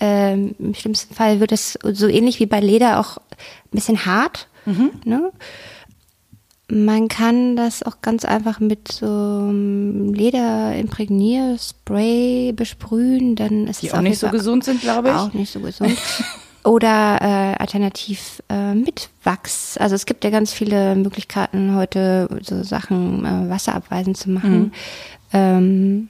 [0.00, 4.48] Ähm, Im schlimmsten Fall wird es so ähnlich wie bei Leder auch ein bisschen hart.
[4.64, 4.90] Mhm.
[5.04, 5.32] Ne?
[6.74, 13.94] Man kann das auch ganz einfach mit so einem Lederimprägnierspray besprühen, dann ist Die es
[13.94, 15.14] auch nicht so gesund sind, glaube ich.
[15.14, 15.96] Auch nicht so gesund.
[16.64, 19.78] Oder äh, alternativ äh, mit Wachs.
[19.78, 24.58] Also es gibt ja ganz viele Möglichkeiten heute, so Sachen äh, wasserabweisend zu machen.
[24.58, 24.72] Mhm.
[25.32, 26.08] Ähm,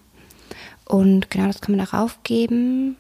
[0.87, 2.97] und genau das kann man darauf geben.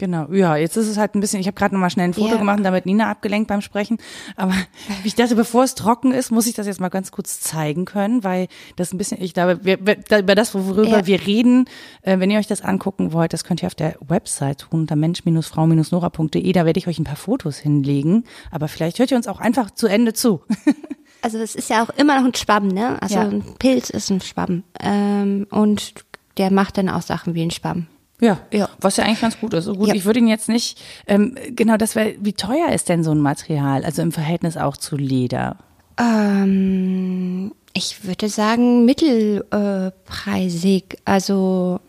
[0.00, 2.28] Genau, ja, jetzt ist es halt ein bisschen, ich habe gerade nochmal schnell ein Foto
[2.28, 2.38] yeah.
[2.38, 3.98] gemacht und damit Nina abgelenkt beim Sprechen.
[4.34, 4.54] Aber
[5.04, 8.24] ich dachte, bevor es trocken ist, muss ich das jetzt mal ganz kurz zeigen können,
[8.24, 11.06] weil das ein bisschen, ich glaube, wir, über das, worüber ja.
[11.06, 11.66] wir reden,
[12.00, 14.96] äh, wenn ihr euch das angucken wollt, das könnt ihr auf der Website tun, unter
[14.96, 18.24] mensch-frau-nora.de, da werde ich euch ein paar Fotos hinlegen.
[18.50, 20.40] Aber vielleicht hört ihr uns auch einfach zu Ende zu.
[21.22, 22.96] Also es ist ja auch immer noch ein Schwamm, ne?
[23.02, 23.28] Also ja.
[23.28, 24.62] ein Pilz ist ein Schwamm.
[24.80, 25.92] Ähm, und
[26.38, 27.88] der macht dann auch Sachen wie ein Schwamm.
[28.20, 29.66] Ja, ja, was ja eigentlich ganz gut ist.
[29.66, 29.94] Gut, ja.
[29.94, 33.20] ich würde ihn jetzt nicht, ähm, genau, das wäre, wie teuer ist denn so ein
[33.20, 35.56] Material, also im Verhältnis auch zu Leder?
[35.98, 40.98] Ähm, ich würde sagen mittelpreisig.
[41.04, 41.80] Also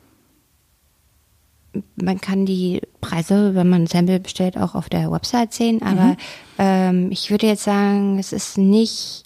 [1.96, 6.04] man kann die Preise, wenn man ein Sample bestellt, auch auf der Website sehen, aber
[6.04, 6.17] mhm.
[6.58, 9.24] ähm, ich würde jetzt sagen, es ist nicht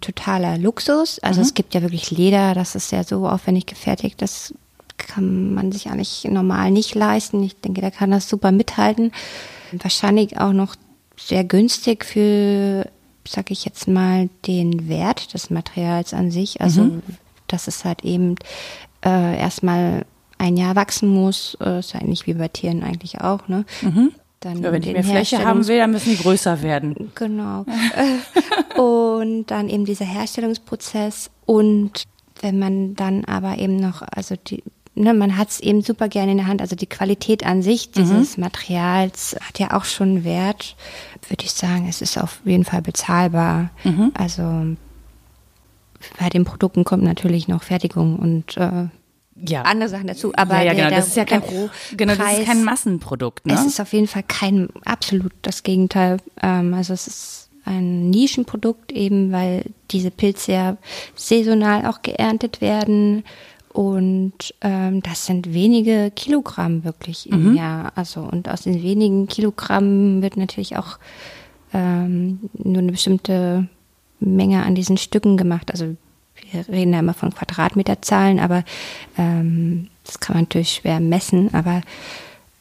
[0.00, 1.18] totaler Luxus.
[1.20, 1.46] Also mhm.
[1.46, 4.54] es gibt ja wirklich Leder, das ist ja so aufwendig gefertigt, das
[4.98, 7.42] kann man sich eigentlich normal nicht leisten.
[7.42, 9.12] Ich denke, der kann das super mithalten.
[9.72, 10.76] Wahrscheinlich auch noch
[11.16, 12.88] sehr günstig für,
[13.26, 16.60] sag ich jetzt mal, den Wert des Materials an sich.
[16.60, 17.02] Also, mhm.
[17.48, 18.36] dass es halt eben
[19.04, 20.04] äh, erstmal
[20.38, 23.64] ein Jahr wachsen muss, äh, ist ja ähnlich wie bei Tieren eigentlich auch, ne?
[23.82, 24.12] Mhm.
[24.40, 27.10] Dann ja, wenn ich mehr Fläche haben will, dann müssen die größer werden.
[27.14, 27.64] Genau.
[28.76, 32.04] und dann eben dieser Herstellungsprozess und
[32.42, 34.62] wenn man dann aber eben noch, also die,
[34.96, 36.60] ne, man hat es eben super gerne in der Hand.
[36.60, 38.44] Also die Qualität an sich dieses mhm.
[38.44, 40.76] Materials hat ja auch schon Wert,
[41.28, 41.86] würde ich sagen.
[41.88, 43.70] Es ist auf jeden Fall bezahlbar.
[43.84, 44.12] Mhm.
[44.14, 44.42] Also
[46.18, 48.88] bei den Produkten kommt natürlich noch Fertigung und äh,
[49.44, 49.62] ja.
[49.62, 50.32] andere Sachen dazu.
[50.34, 51.42] Aber ja, ja genau, der, das ist ja kein,
[51.96, 53.46] genau, das ist kein Massenprodukt.
[53.46, 53.54] Ne?
[53.54, 56.18] Es ist auf jeden Fall kein, absolut das Gegenteil.
[56.42, 60.76] Ähm, also es ist ein Nischenprodukt, eben weil diese Pilze ja
[61.14, 63.24] saisonal auch geerntet werden.
[63.76, 67.56] Und ähm, das sind wenige Kilogramm wirklich im mhm.
[67.56, 67.92] Jahr.
[67.94, 70.98] Also und aus den wenigen Kilogramm wird natürlich auch
[71.74, 73.68] ähm, nur eine bestimmte
[74.18, 75.70] Menge an diesen Stücken gemacht.
[75.70, 75.94] Also
[76.50, 78.64] wir reden ja immer von Quadratmeterzahlen, aber
[79.18, 81.52] ähm, das kann man natürlich schwer messen.
[81.52, 81.82] Aber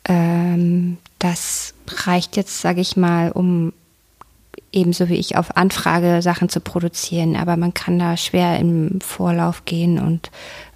[0.10, 3.72] ähm, das reicht jetzt, sage ich mal, um
[4.74, 7.38] ebenso wie ich auf Anfrage Sachen zu produzieren.
[7.38, 10.30] Aber man kann da schwer im Vorlauf gehen und,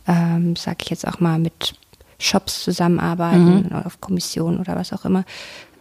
[0.09, 1.75] ähm, sage ich jetzt auch mal, mit
[2.17, 3.65] Shops zusammenarbeiten mhm.
[3.67, 5.23] oder auf Kommission oder was auch immer.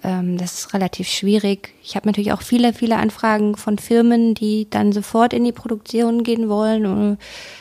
[0.04, 1.74] Ähm, das ist relativ schwierig.
[1.82, 6.22] Ich habe natürlich auch viele, viele Anfragen von Firmen, die dann sofort in die Produktion
[6.22, 6.86] gehen wollen.
[6.86, 7.18] Und,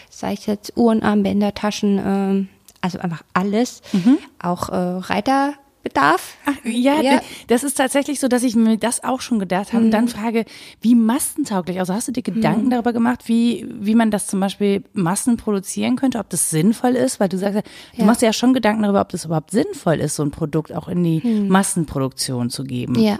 [0.09, 2.45] sei ich jetzt Uhren, Armbänder, Taschen, äh,
[2.81, 3.81] also einfach alles.
[3.93, 4.19] Mhm.
[4.39, 5.53] Auch äh, Reiter
[5.87, 6.37] Bedarf.
[6.45, 9.79] Ach, ja, ja, das ist tatsächlich so, dass ich mir das auch schon gedacht habe
[9.79, 9.85] mhm.
[9.85, 10.45] und dann frage,
[10.81, 12.69] wie massentauglich, also hast du dir Gedanken mhm.
[12.71, 17.19] darüber gemacht, wie, wie man das zum Beispiel Massen produzieren könnte, ob das sinnvoll ist,
[17.19, 17.63] weil du sagst,
[17.97, 20.87] du machst ja schon Gedanken darüber, ob das überhaupt sinnvoll ist, so ein Produkt auch
[20.87, 21.47] in die mhm.
[21.47, 22.99] Massenproduktion zu geben.
[22.99, 23.19] Ja.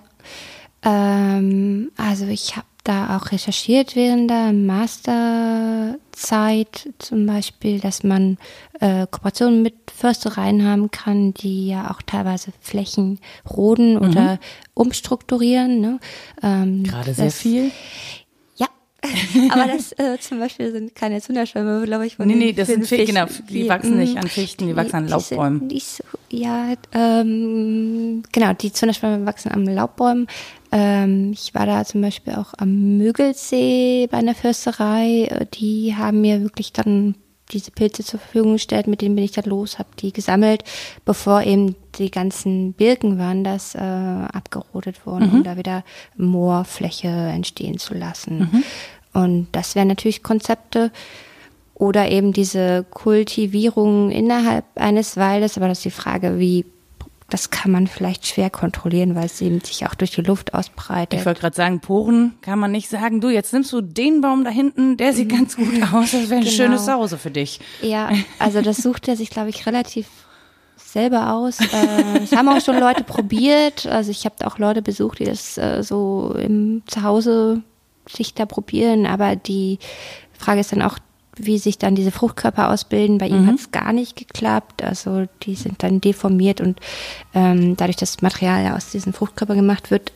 [0.83, 5.97] Ähm, also ich habe da auch recherchiert während der Masterzeit
[6.99, 8.37] zum Beispiel, dass man
[8.79, 13.19] äh, Kooperationen mit Förstereien haben kann, die ja auch teilweise Flächen
[13.49, 14.01] roden mhm.
[14.01, 14.39] oder
[14.73, 15.81] umstrukturieren.
[15.81, 15.99] Ne?
[16.41, 17.71] Ähm, Gerade sehr viel.
[19.51, 22.15] Aber das äh, zum Beispiel sind keine Zunderschwämme, glaube ich.
[22.15, 25.07] Von nee, nee, das sind Fichten, genau, die wachsen nicht an Fichten, die, wachsen an
[25.07, 25.69] Laubbäumen.
[25.69, 25.81] Die,
[26.31, 30.27] die, ja, ähm, genau, die Zunderschwämme wachsen an Laubbäumen.
[30.71, 35.47] Ähm, ich war da zum Beispiel auch am Mögelsee bei einer Försterei.
[35.53, 37.15] Die haben mir wirklich dann
[37.51, 40.63] diese Pilze zur Verfügung gestellt, mit denen bin ich dann los, habe die gesammelt,
[41.05, 45.35] bevor eben die ganzen Birken waren, das äh, abgerodet wurden, mhm.
[45.35, 45.83] um da wieder
[46.17, 48.39] Moorfläche entstehen zu lassen.
[48.39, 48.63] Mhm.
[49.13, 50.91] Und das wären natürlich Konzepte
[51.73, 56.65] oder eben diese Kultivierung innerhalb eines Waldes, aber das ist die Frage, wie
[57.29, 61.19] das kann man vielleicht schwer kontrollieren, weil es eben sich auch durch die Luft ausbreitet.
[61.19, 64.45] Ich wollte gerade sagen, Poren kann man nicht sagen, du, jetzt nimmst du den Baum
[64.45, 66.55] da hinten, der sieht ganz gut aus, das wäre ein genau.
[66.55, 67.59] schönes Zuhause für dich.
[67.81, 68.09] Ja,
[68.39, 70.07] also das sucht er sich, glaube ich, relativ
[70.77, 71.59] selber aus.
[71.59, 73.85] Äh, das haben auch schon Leute probiert.
[73.85, 77.61] Also ich habe auch Leute besucht, die das äh, so im Zuhause
[78.09, 79.05] sich da probieren.
[79.05, 79.79] Aber die
[80.33, 80.97] Frage ist dann auch,
[81.39, 83.17] wie sich dann diese Fruchtkörper ausbilden.
[83.17, 83.47] Bei ihm mhm.
[83.47, 84.83] hat es gar nicht geklappt.
[84.83, 86.79] Also die sind dann deformiert und
[87.33, 90.11] ähm, dadurch, dass das Material aus diesen Fruchtkörpern gemacht wird,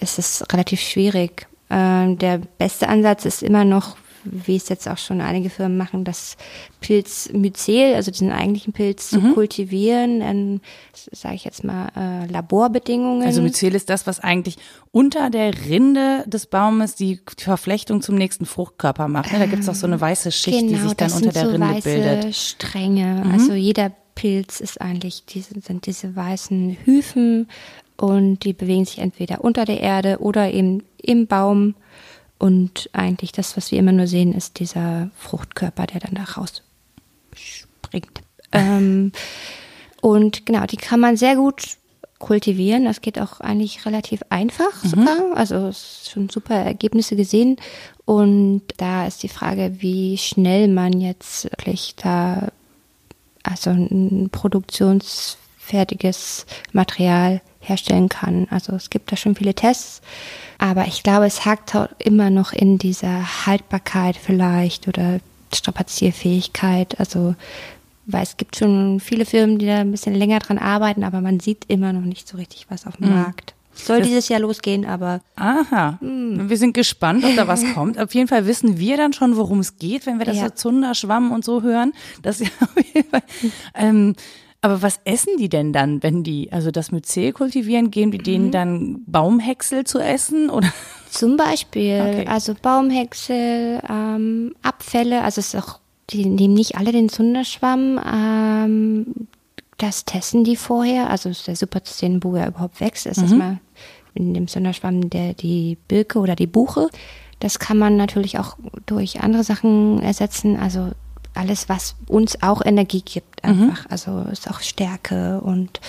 [0.00, 1.46] ist es relativ schwierig.
[1.70, 6.04] Ähm, der beste Ansatz ist immer noch wie es jetzt auch schon einige Firmen machen,
[6.04, 6.36] das
[6.80, 9.20] Pilz Myzel, also diesen eigentlichen Pilz mhm.
[9.20, 10.60] zu kultivieren, in,
[10.92, 13.26] sage ich jetzt mal, äh, Laborbedingungen.
[13.26, 14.56] Also Myzel ist das, was eigentlich
[14.92, 19.32] unter der Rinde des Baumes die Verflechtung zum nächsten Fruchtkörper macht.
[19.32, 19.38] Ne?
[19.38, 21.50] Da gibt es auch so eine weiße Schicht, genau, die sich dann unter der so
[21.50, 22.34] Rinde weiße bildet.
[22.34, 23.22] Stränge.
[23.24, 23.32] Mhm.
[23.32, 27.48] Also jeder Pilz ist eigentlich, diese, sind diese weißen Hyphen
[27.96, 31.74] und die bewegen sich entweder unter der Erde oder eben im Baum.
[32.40, 36.64] Und eigentlich das, was wir immer nur sehen, ist dieser Fruchtkörper, der dann da rausspringt.
[38.52, 39.12] Ähm,
[40.00, 41.76] und genau, die kann man sehr gut
[42.18, 42.84] kultivieren.
[42.84, 44.88] Das geht auch eigentlich relativ einfach mhm.
[44.88, 45.36] sogar.
[45.36, 47.58] Also es schon super Ergebnisse gesehen.
[48.06, 52.48] Und da ist die Frage, wie schnell man jetzt wirklich da
[53.44, 58.48] also ein produktionsfertiges Material herstellen kann.
[58.50, 60.00] Also es gibt da schon viele Tests.
[60.58, 65.20] Aber ich glaube, es hakt immer noch in dieser Haltbarkeit vielleicht oder
[65.54, 66.98] Strapazierfähigkeit.
[66.98, 67.34] Also,
[68.06, 71.40] weil es gibt schon viele Firmen, die da ein bisschen länger dran arbeiten, aber man
[71.40, 73.14] sieht immer noch nicht so richtig was auf dem mhm.
[73.14, 73.54] Markt.
[73.72, 75.20] Soll das dieses Jahr losgehen, aber.
[75.36, 75.98] Aha.
[76.00, 76.48] Mh.
[76.48, 77.98] Wir sind gespannt, ob da was kommt.
[77.98, 80.48] Auf jeden Fall wissen wir dann schon, worum es geht, wenn wir das ja.
[80.48, 81.92] so Zunder, Schwamm und so hören.
[82.22, 83.22] Das ja auf jeden Fall.
[83.74, 84.14] Ähm,
[84.62, 88.46] aber was essen die denn dann, wenn die, also das Myzel kultivieren, geben die denen
[88.46, 88.50] mhm.
[88.50, 90.72] dann Baumhäcksel zu essen oder?
[91.10, 92.26] Zum Beispiel, okay.
[92.26, 99.06] also Baumhäcksel, ähm, Abfälle, also es ist auch, die nehmen nicht alle den Zunderschwamm, ähm,
[99.78, 103.06] das testen die vorher, also es ist ja super zu sehen, wo er überhaupt wächst.
[103.06, 103.24] Es mhm.
[103.24, 103.60] ist mal
[104.14, 106.88] in dem Zunderschwamm der, die Birke oder die Buche.
[107.38, 110.90] Das kann man natürlich auch durch andere Sachen ersetzen, also
[111.34, 113.50] alles, was uns auch Energie gibt, mhm.
[113.50, 113.84] einfach.
[113.84, 113.90] Mhm.
[113.90, 115.80] Also ist auch Stärke und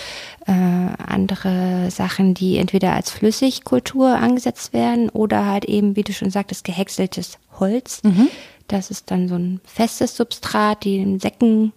[0.48, 6.32] äh, andere Sachen, die entweder als Flüssigkultur angesetzt werden oder halt eben, wie du schon
[6.32, 8.02] sagtest, gehäckseltes Holz.
[8.04, 8.28] Mhm.
[8.68, 11.74] Das ist dann so ein festes Substrat, die in Säcken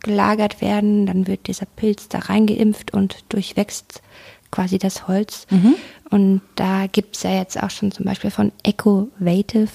[0.00, 1.06] gelagert werden.
[1.06, 4.02] Dann wird dieser Pilz da reingeimpft und durchwächst
[4.50, 5.46] quasi das Holz.
[5.50, 5.74] Mhm.
[6.10, 9.70] Und da gibt es ja jetzt auch schon zum Beispiel von Ecovative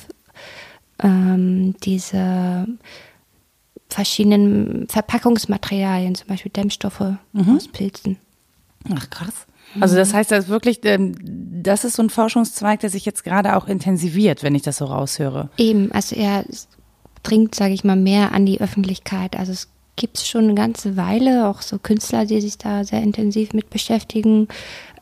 [1.02, 2.68] ähm, diese
[3.90, 7.56] verschiedenen Verpackungsmaterialien, zum Beispiel Dämmstoffe mhm.
[7.56, 8.18] aus Pilzen.
[8.94, 9.46] Ach krass.
[9.80, 13.24] Also das heißt, das ist wirklich, ähm, das ist so ein Forschungszweig, der sich jetzt
[13.24, 15.50] gerade auch intensiviert, wenn ich das so raushöre.
[15.58, 16.46] Eben, also er
[17.24, 19.36] dringt, sage ich mal, mehr an die Öffentlichkeit.
[19.36, 23.02] Also es gibt es schon eine ganze Weile, auch so Künstler, die sich da sehr
[23.02, 24.48] intensiv mit beschäftigen.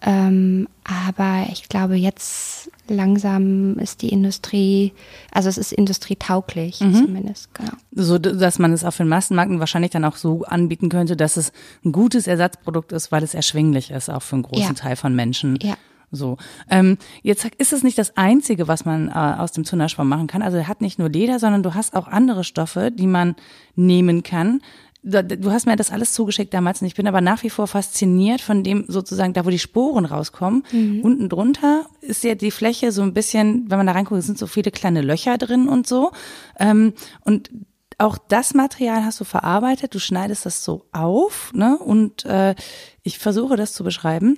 [0.06, 4.92] Ähm, aber ich glaube, jetzt langsam ist die Industrie,
[5.32, 6.94] also es ist industrietauglich mhm.
[6.94, 7.54] zumindest.
[7.54, 7.72] Genau.
[7.92, 11.54] So, dass man es auf den Massenmarkt wahrscheinlich dann auch so anbieten könnte, dass es
[11.86, 14.74] ein gutes Ersatzprodukt ist, weil es erschwinglich ist, auch für einen großen ja.
[14.74, 15.58] Teil von Menschen.
[15.62, 15.76] Ja.
[16.14, 16.38] So.
[16.70, 20.42] Ähm, jetzt ist es nicht das Einzige, was man äh, aus dem Zunderschwamm machen kann.
[20.42, 23.36] Also er hat nicht nur Leder, sondern du hast auch andere Stoffe, die man
[23.76, 24.62] nehmen kann
[25.04, 28.40] du hast mir das alles zugeschickt damals und ich bin aber nach wie vor fasziniert
[28.40, 30.64] von dem sozusagen, da wo die Sporen rauskommen.
[30.72, 31.02] Mhm.
[31.02, 34.48] Unten drunter ist ja die Fläche so ein bisschen, wenn man da reinguckt, sind so
[34.48, 36.12] viele kleine Löcher drin und so.
[36.58, 37.52] Ähm, und
[37.98, 41.78] auch das Material hast du verarbeitet, du schneidest das so auf, ne?
[41.78, 42.56] Und äh,
[43.04, 44.38] ich versuche das zu beschreiben.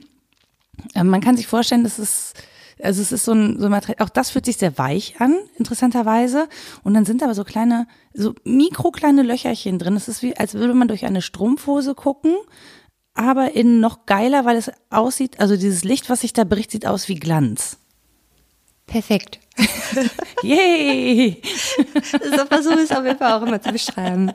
[0.94, 2.34] Äh, man kann sich vorstellen, das ist
[2.84, 5.36] also es ist so ein, so ein Material, auch das fühlt sich sehr weich an,
[5.58, 6.48] interessanterweise.
[6.84, 9.96] Und dann sind aber so kleine, so mikrokleine Löcherchen drin.
[9.96, 12.36] Es ist wie, als würde man durch eine Strumpfhose gucken,
[13.14, 16.86] aber in noch geiler, weil es aussieht, also dieses Licht, was sich da bricht, sieht
[16.86, 17.78] aus wie Glanz.
[18.88, 19.40] Perfekt.
[20.44, 21.42] Yay!
[21.76, 24.32] so versuche ich es auf jeden Fall auch immer zu beschreiben.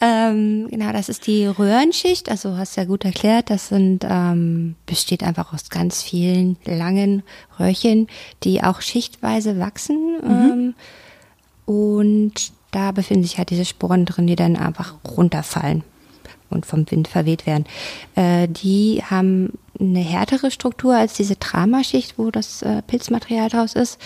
[0.00, 2.30] Ähm, genau, das ist die Röhrenschicht.
[2.30, 7.22] Also hast ja gut erklärt, das sind ähm, besteht einfach aus ganz vielen langen
[7.60, 8.08] Röhrchen,
[8.44, 10.18] die auch schichtweise wachsen.
[10.22, 10.30] Mhm.
[10.30, 10.74] Ähm,
[11.66, 15.84] und da befinden sich halt diese Sporen drin, die dann einfach runterfallen
[16.52, 17.64] und vom Wind verweht werden.
[18.14, 23.98] Äh, die haben eine härtere Struktur als diese Tramaschicht, wo das äh, Pilzmaterial draus ist.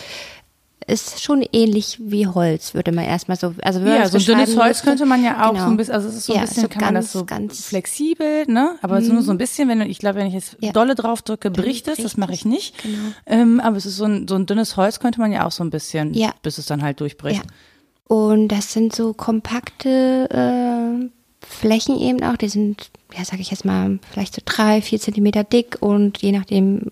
[0.88, 4.82] Ist schon ähnlich wie Holz, würde man erstmal so, also ja, so ein dünnes Holz
[4.82, 5.64] könnte man ja auch genau.
[5.64, 7.12] so ein bisschen, also es ist so ein ja, bisschen, so kann ganz, man das
[7.12, 8.76] so ganz flexibel, ne?
[8.82, 9.08] Aber mhm.
[9.08, 10.70] nur so ein bisschen, wenn ich glaube, wenn ich jetzt ja.
[10.70, 12.80] dolle drauf drücke, bricht es, das mache ich nicht.
[12.84, 12.98] Genau.
[13.26, 15.64] Ähm, aber es ist so ein, so ein dünnes Holz könnte man ja auch so
[15.64, 16.30] ein bisschen, ja.
[16.42, 17.42] bis es dann halt durchbricht.
[17.42, 18.16] Ja.
[18.16, 21.08] Und das sind so kompakte äh,
[21.40, 25.44] Flächen eben auch, die sind, ja, sage ich jetzt mal, vielleicht so drei, vier Zentimeter
[25.44, 26.90] dick und je nachdem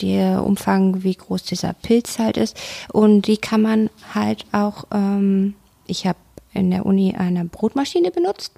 [0.00, 2.56] der Umfang, wie groß dieser Pilz halt ist.
[2.92, 5.54] Und die kann man halt auch, ähm,
[5.86, 6.18] ich habe
[6.52, 8.52] in der Uni eine Brotmaschine benutzt.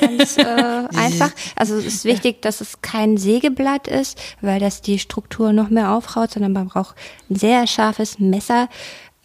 [0.00, 0.42] Ganz äh,
[0.96, 1.30] einfach.
[1.54, 5.92] Also es ist wichtig, dass es kein Sägeblatt ist, weil das die Struktur noch mehr
[5.92, 6.96] aufraut, sondern man braucht
[7.30, 8.68] ein sehr scharfes Messer,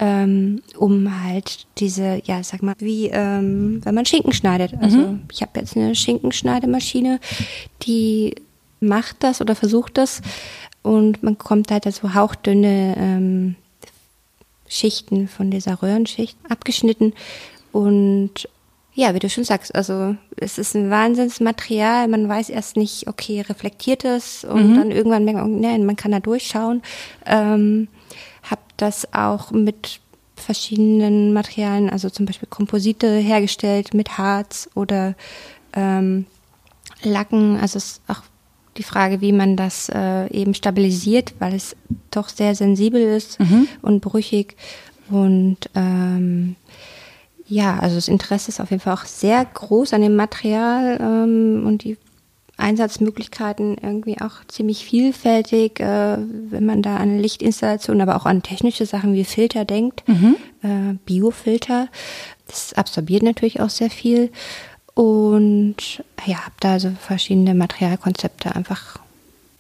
[0.02, 4.74] ähm, um halt diese, ja, sag mal, wie ähm, wenn man Schinken schneidet.
[4.82, 5.22] Also mhm.
[5.32, 7.20] ich habe jetzt eine Schinkenschneidemaschine,
[7.84, 8.34] die
[8.80, 10.22] macht das oder versucht das
[10.82, 13.56] und man kommt halt so hauchdünne ähm,
[14.68, 17.14] Schichten von dieser Röhrenschicht abgeschnitten
[17.72, 18.50] und
[18.94, 22.10] ja, wie du schon sagst, also es ist ein Wahnsinnsmaterial.
[22.10, 24.76] Man weiß erst nicht, okay, reflektiert es und mhm.
[24.76, 26.82] dann irgendwann merkt man, nein, man kann da durchschauen.
[27.26, 27.88] Ähm,
[28.82, 30.00] das auch mit
[30.36, 35.16] verschiedenen Materialien, also zum Beispiel Komposite hergestellt mit Harz oder
[35.74, 36.26] ähm,
[37.04, 37.58] Lacken.
[37.60, 38.24] Also es ist auch
[38.78, 41.76] die Frage, wie man das äh, eben stabilisiert, weil es
[42.10, 43.68] doch sehr sensibel ist mhm.
[43.82, 44.56] und brüchig.
[45.10, 46.56] Und ähm,
[47.48, 51.64] ja, also das Interesse ist auf jeden Fall auch sehr groß an dem Material ähm,
[51.66, 51.98] und die
[52.62, 58.86] Einsatzmöglichkeiten irgendwie auch ziemlich vielfältig, äh, wenn man da an Lichtinstallation, aber auch an technische
[58.86, 60.36] Sachen wie Filter denkt, mhm.
[60.64, 61.88] äh, Biofilter.
[62.48, 64.32] Das absorbiert natürlich auch sehr viel.
[64.94, 69.01] Und ja, habe da so verschiedene Materialkonzepte einfach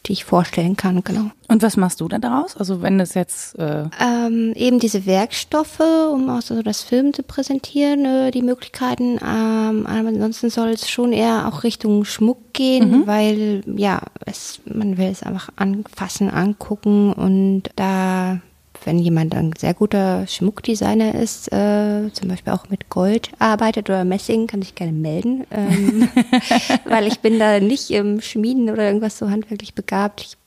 [0.07, 1.29] die ich vorstellen kann, genau.
[1.47, 2.57] Und was machst du da daraus?
[2.57, 7.23] Also wenn es jetzt äh ähm, eben diese Werkstoffe, um auch so das Film zu
[7.23, 9.19] präsentieren, äh, die Möglichkeiten.
[9.21, 13.07] Ähm, aber ansonsten soll es schon eher auch Richtung Schmuck gehen, mhm.
[13.07, 18.39] weil ja, es, man will es einfach anfassen, angucken und da
[18.84, 24.04] wenn jemand ein sehr guter Schmuckdesigner ist, äh, zum Beispiel auch mit Gold arbeitet oder
[24.04, 26.10] Messing, kann sich gerne melden, ähm,
[26.86, 30.22] weil ich bin da nicht im Schmieden oder irgendwas so handwerklich begabt.
[30.22, 30.38] Ich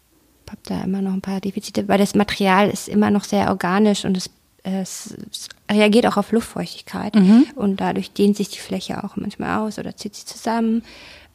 [0.50, 4.04] habe da immer noch ein paar Defizite, weil das Material ist immer noch sehr organisch
[4.04, 4.30] und es,
[4.62, 7.46] es, es reagiert auch auf Luftfeuchtigkeit mhm.
[7.54, 10.82] und dadurch dehnt sich die Fläche auch manchmal aus oder zieht sich zusammen.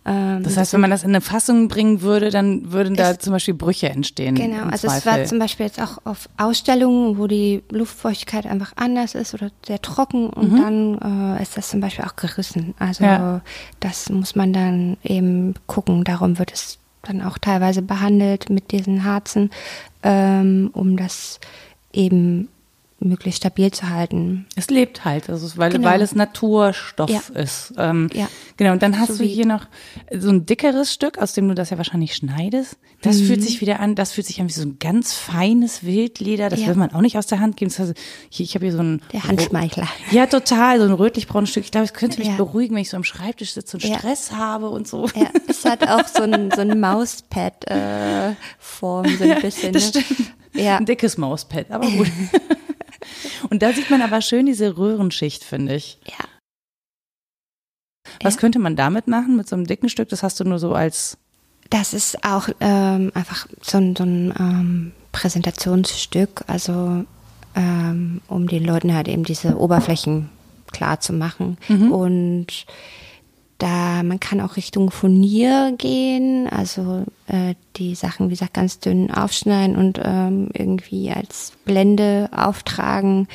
[0.10, 3.34] Ähm, das heißt, wenn man das in eine Fassung bringen würde, dann würden da zum
[3.34, 4.34] Beispiel Brüche entstehen.
[4.34, 9.14] Genau, also es war zum Beispiel jetzt auch auf Ausstellungen, wo die Luftfeuchtigkeit einfach anders
[9.14, 10.58] ist oder sehr trocken und mhm.
[10.58, 12.74] dann äh, ist das zum Beispiel auch gerissen.
[12.80, 13.42] Also ja.
[13.80, 16.04] das muss man dann eben gucken.
[16.04, 19.52] Darum wird es dann auch teilweise behandelt mit diesen Harzen,
[20.02, 21.40] ähm, um das
[21.94, 22.50] eben
[23.00, 24.46] möglichst stabil zu halten.
[24.56, 25.88] Es lebt halt, also weil, Genau.
[25.88, 27.22] weil es Naturstoff Ja.
[27.34, 27.74] ist.
[27.78, 28.28] Ähm, Ja.
[28.58, 29.66] Genau, und dann hast So du hier noch
[30.18, 32.78] so ein dickeres Stück, aus dem du das ja wahrscheinlich schneidest.
[33.02, 33.26] Das Mhm.
[33.28, 36.50] fühlt sich wieder an, das fühlt sich an wie so ein ganz feines Wildleder.
[36.50, 36.68] Das Ja.
[36.68, 37.72] will man auch nicht aus der Hand geben.
[37.72, 37.94] Das heißt,
[38.30, 39.88] hier, ich habe hier so ein Der Handschmeichler.
[40.12, 41.64] Ja, total, so ein rötlich-braunes Stück.
[41.64, 43.84] Ich glaube, es könnte mich beruhigen, wenn ich so am Schreibtisch sitze und.
[43.84, 45.08] Stress habe und so.
[45.16, 46.78] Ja, es hat auch so ein, so ein
[47.70, 49.74] Mauspad-Form, so ein bisschen.
[49.74, 50.02] Das ne?
[50.02, 50.32] stimmt.
[50.54, 50.78] Ja.
[50.78, 52.12] Ein dickes Mauspad, aber gut.
[53.50, 56.00] und da sieht man aber schön diese Röhrenschicht, finde ich.
[56.06, 56.26] Ja.
[58.24, 58.40] Was Ja.
[58.42, 60.10] könnte man damit machen, mit so einem dicken Stück?
[60.10, 61.18] Das hast du nur so als
[61.70, 67.06] Das ist auch ähm, einfach so ein, so ein ähm, Präsentationsstück, also
[67.56, 70.30] ähm, um den Leuten halt eben diese Oberflächen
[70.72, 71.58] klar zu machen.
[71.70, 72.48] Und
[73.60, 79.12] da man kann auch Richtung Furnier gehen, also äh, die Sachen, wie gesagt, ganz dünn
[79.12, 83.28] aufschneiden und ähm, irgendwie als Blende auftragen,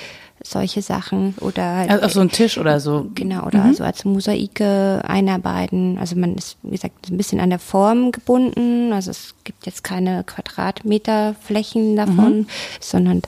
[0.42, 3.06] solche Sachen oder halt Also auf so einen Tisch oder so.
[3.14, 5.98] Genau, oder also als Mosaike einarbeiten.
[5.98, 8.92] Also man ist, wie gesagt, ein bisschen an der Form gebunden.
[8.92, 12.46] Also es gibt jetzt keine Quadratmeterflächen davon,
[12.80, 13.22] sondern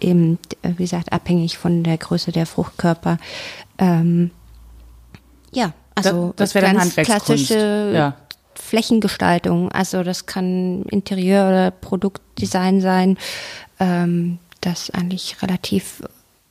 [0.00, 3.18] eben, äh, wie gesagt, abhängig von der Größe der Fruchtkörper.
[3.78, 4.30] Ähm,
[5.52, 5.72] ja,
[6.06, 7.26] also das wäre dann Handwerkskunst.
[7.48, 8.16] klassische Ja.
[8.54, 9.70] Flächengestaltung.
[9.72, 13.18] Also das kann Interieur- oder Produktdesign sein,
[13.78, 16.02] ähm, das eigentlich relativ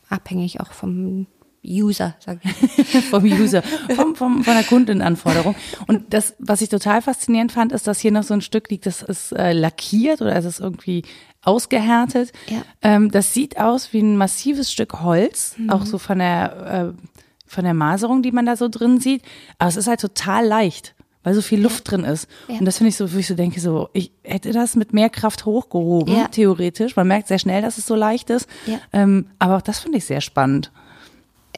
[0.09, 1.27] abhängig auch vom
[1.65, 3.03] User, sag ich.
[3.09, 3.61] vom User,
[3.95, 5.55] vom, vom, von der Kundenanforderung.
[5.87, 8.85] Und das, was ich total faszinierend fand, ist, dass hier noch so ein Stück liegt,
[8.85, 11.03] das ist äh, lackiert oder es ist irgendwie
[11.43, 12.31] ausgehärtet.
[12.47, 12.61] Ja.
[12.81, 15.69] Ähm, das sieht aus wie ein massives Stück Holz, Mhm.
[15.69, 17.18] auch so von der, äh,
[17.49, 19.23] von der Maserung, die man da so drin sieht.
[19.57, 20.95] Aber es ist halt total leicht.
[21.23, 22.29] Weil so viel Luft drin ist.
[22.47, 22.59] Ja.
[22.59, 25.09] Und das finde ich so, wo ich so denke, so, ich hätte das mit mehr
[25.09, 26.27] Kraft hochgehoben, Ja.
[26.29, 26.95] theoretisch.
[26.95, 28.47] Man merkt sehr schnell, dass es so leicht ist.
[28.65, 28.79] Ja.
[28.93, 30.71] Ähm, aber auch das finde ich sehr spannend.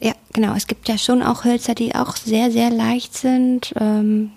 [0.01, 0.55] Ja, genau.
[0.55, 4.31] Es gibt ja schon auch Hölzer, die auch sehr, sehr leicht sind, ähm,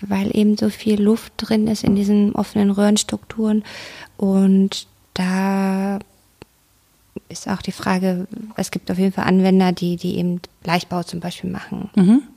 [0.00, 3.62] weil eben so viel Luft drin ist in diesen offenen Röhrenstrukturen.
[4.16, 6.00] Und da
[7.32, 8.26] ist auch die Frage,
[8.56, 11.90] es gibt auf jeden Fall Anwender, die, die eben Leichtbau zum Beispiel machen.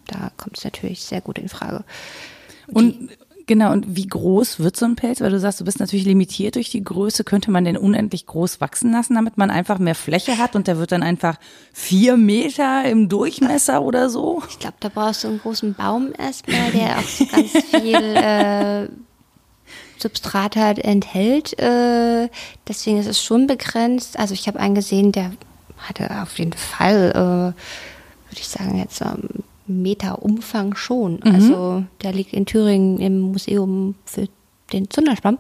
[0.08, 1.84] Da kommt es natürlich sehr gut in Frage.
[2.68, 3.10] Und
[3.46, 5.22] genau, und wie groß wird so ein Pelz?
[5.22, 7.24] Weil du sagst, du bist natürlich limitiert durch die Größe.
[7.24, 10.78] Könnte man den unendlich groß wachsen lassen, damit man einfach mehr Fläche hat und der
[10.78, 11.38] wird dann einfach
[11.74, 14.42] vier Meter im Durchmesser oder so?
[14.50, 18.88] Ich glaube, da brauchst du einen großen Baum erstmal, der auch so ganz viel äh,
[19.98, 21.58] Substrat halt enthält.
[21.60, 22.30] Äh,
[22.68, 24.20] deswegen ist es schon begrenzt.
[24.20, 25.32] Also ich habe einen gesehen, der
[25.78, 31.22] hatte auf jeden Fall, äh, würde ich sagen, jetzt einen Meter Umfang schon.
[31.24, 34.28] Also der liegt in Thüringen im Museum für
[34.74, 35.38] den Zunderschwamm.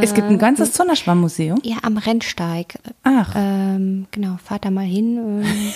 [0.00, 1.60] Es gibt ein ganzes Zunderschwammmuseum.
[1.62, 2.78] Ja, am Rennsteig.
[3.02, 3.32] Ach.
[3.36, 5.42] Ähm, genau, fahrt da mal hin.
[5.44, 5.72] Ähm,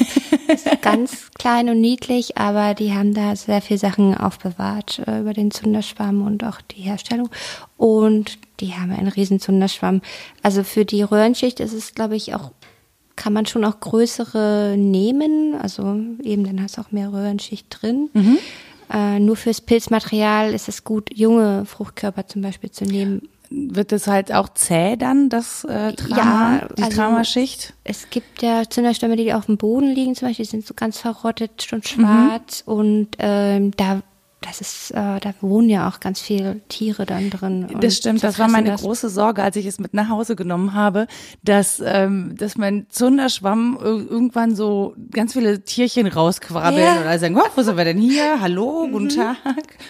[0.49, 5.33] ist ganz klein und niedlich, aber die haben da sehr viel Sachen aufbewahrt äh, über
[5.33, 7.29] den Zunderschwamm und auch die Herstellung.
[7.77, 10.01] Und die haben einen riesen Zunderschwamm.
[10.43, 12.51] Also für die Röhrenschicht ist es, glaube ich, auch,
[13.17, 15.55] kann man schon auch größere nehmen.
[15.61, 18.11] Also eben, dann hast du auch mehr Röhrenschicht drin.
[18.93, 23.29] Äh, nur fürs Pilzmaterial ist es gut, junge Fruchtkörper zum Beispiel zu nehmen.
[23.51, 26.17] Wird es halt auch zäh dann, das äh, Trama,
[26.61, 27.75] Ja, die also- Tramaschicht?
[27.85, 30.99] Es gibt ja Zünderstämme, die auf dem Boden liegen, zum Beispiel, die sind so ganz
[30.99, 34.03] verrottet und schwarz und ähm, da
[34.47, 37.67] das ist, äh, da wohnen ja auch ganz viele Tiere dann drin.
[37.81, 38.83] Das stimmt, das war meine das.
[38.83, 41.07] große Sorge, als ich es mit nach Hause genommen habe,
[41.43, 47.01] dass, ähm, dass mein Zunderschwamm ir- irgendwann so ganz viele Tierchen rausquabbeln Ja.
[47.01, 48.41] oder sagen, oh, wo sind wir denn hier?
[48.41, 49.37] Hallo, guten Tag.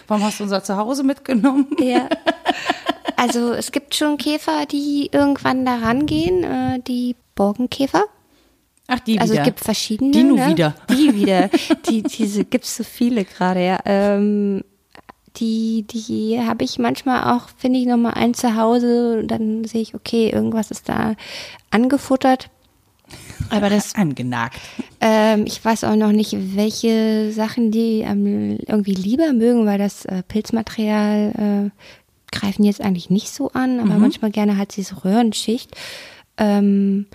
[0.07, 1.67] Warum hast du unser Zuhause mitgenommen?
[1.79, 2.09] Ja.
[3.17, 8.05] Also es gibt schon Käfer, die irgendwann da rangehen, äh, die Borkenkäfer.
[8.87, 9.43] Ach, die Also wieder.
[9.43, 10.11] es gibt verschiedene.
[10.11, 10.49] Die nun ne?
[10.49, 10.75] wieder.
[10.91, 11.51] Die wieder.
[11.89, 13.79] Die, diese gibt's so viele gerade, ja.
[13.85, 14.63] Ähm,
[15.37, 19.81] die, die habe ich manchmal auch, finde ich, nochmal ein zu Hause und dann sehe
[19.83, 21.15] ich, okay, irgendwas ist da
[21.71, 22.51] angefuttert.
[23.51, 24.61] Aber das, Angenagt.
[25.01, 30.05] ähm, ich weiß auch noch nicht, welche Sachen die ähm, irgendwie lieber mögen, weil das
[30.05, 35.71] äh, Pilzmaterial äh, greifen jetzt eigentlich nicht so an, aber manchmal gerne halt diese Röhrenschicht.
[36.37, 37.07] Ähm,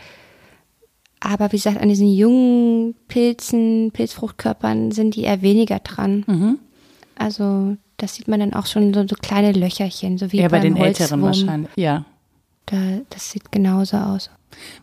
[1.20, 6.60] aber wie gesagt, an diesen jungen Pilzen, Pilzfruchtkörpern sind die eher weniger dran.
[7.18, 10.60] Also das sieht man dann auch schon so, so kleine Löcherchen, so wie Ja, bei
[10.60, 11.46] den Älteren Holzwurm.
[11.48, 11.72] wahrscheinlich.
[11.76, 12.06] Ja.
[12.68, 12.78] Da,
[13.10, 14.30] das sieht genauso aus.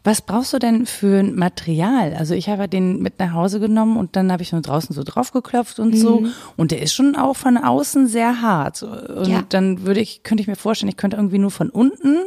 [0.05, 2.15] Was brauchst du denn für ein Material?
[2.15, 5.03] Also ich habe den mit nach Hause genommen und dann habe ich nur draußen so
[5.05, 5.99] draufgeklopft und mhm.
[5.99, 6.25] so.
[6.57, 8.83] Und der ist schon auch von außen sehr hart.
[8.83, 9.43] Und ja.
[9.49, 12.19] dann würde ich, könnte ich mir vorstellen, ich könnte irgendwie nur von unten,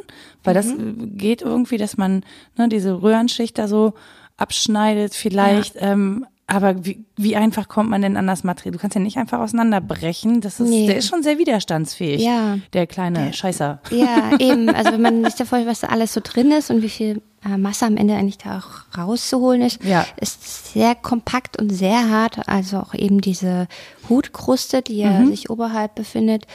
[0.44, 0.58] weil mhm.
[0.58, 0.74] das
[1.18, 2.24] geht irgendwie, dass man
[2.58, 3.94] ne, diese Röhrenschicht da so
[4.38, 5.76] abschneidet vielleicht.
[5.76, 5.94] Ja.
[5.94, 8.72] Ähm, aber wie, wie einfach kommt man denn an das Material?
[8.72, 10.42] Du kannst ja nicht einfach auseinanderbrechen.
[10.42, 10.88] Das ist, nee.
[10.88, 12.58] Der ist schon sehr widerstandsfähig, ja.
[12.74, 13.80] der kleine Scheißer.
[13.92, 14.70] Ja, eben.
[14.70, 17.22] Also wenn man sich da vorstellt, was da alles so drin ist und wie viel
[17.46, 20.06] äh, Masse am Ende eigentlich da auch rauszuholen ist, ja.
[20.20, 22.48] ist sehr kompakt und sehr hart.
[22.48, 23.68] Also auch eben diese
[24.10, 25.30] Hutkruste, die ja mhm.
[25.30, 26.48] sich oberhalb befindet,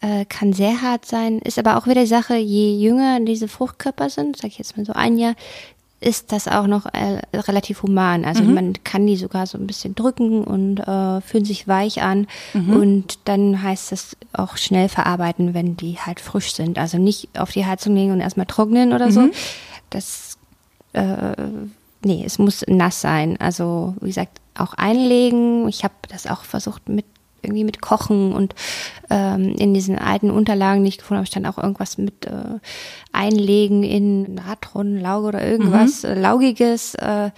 [0.00, 1.40] äh, kann sehr hart sein.
[1.40, 4.86] Ist aber auch wieder die Sache, je jünger diese Fruchtkörper sind, sag ich jetzt mal
[4.86, 5.34] so ein Jahr,
[6.00, 8.24] ist das auch noch äh, relativ human.
[8.24, 8.54] Also mhm.
[8.54, 12.26] man kann die sogar so ein bisschen drücken und äh, fühlen sich weich an.
[12.54, 12.76] Mhm.
[12.76, 16.78] Und dann heißt es auch schnell verarbeiten, wenn die halt frisch sind.
[16.78, 19.10] Also nicht auf die Heizung legen und erstmal trocknen oder mhm.
[19.10, 19.28] so.
[19.90, 20.38] Das,
[20.94, 21.34] äh,
[22.02, 23.38] nee, es muss nass sein.
[23.38, 25.68] Also wie gesagt, auch einlegen.
[25.68, 27.04] Ich habe das auch versucht mit
[27.42, 28.54] irgendwie mit Kochen und
[29.10, 32.58] ähm, in diesen alten Unterlagen, die ich gefunden habe, stand auch irgendwas mit äh,
[33.12, 36.10] Einlegen in Natron, Lauge oder irgendwas mhm.
[36.10, 36.94] äh, Laugiges.
[36.96, 37.30] Äh,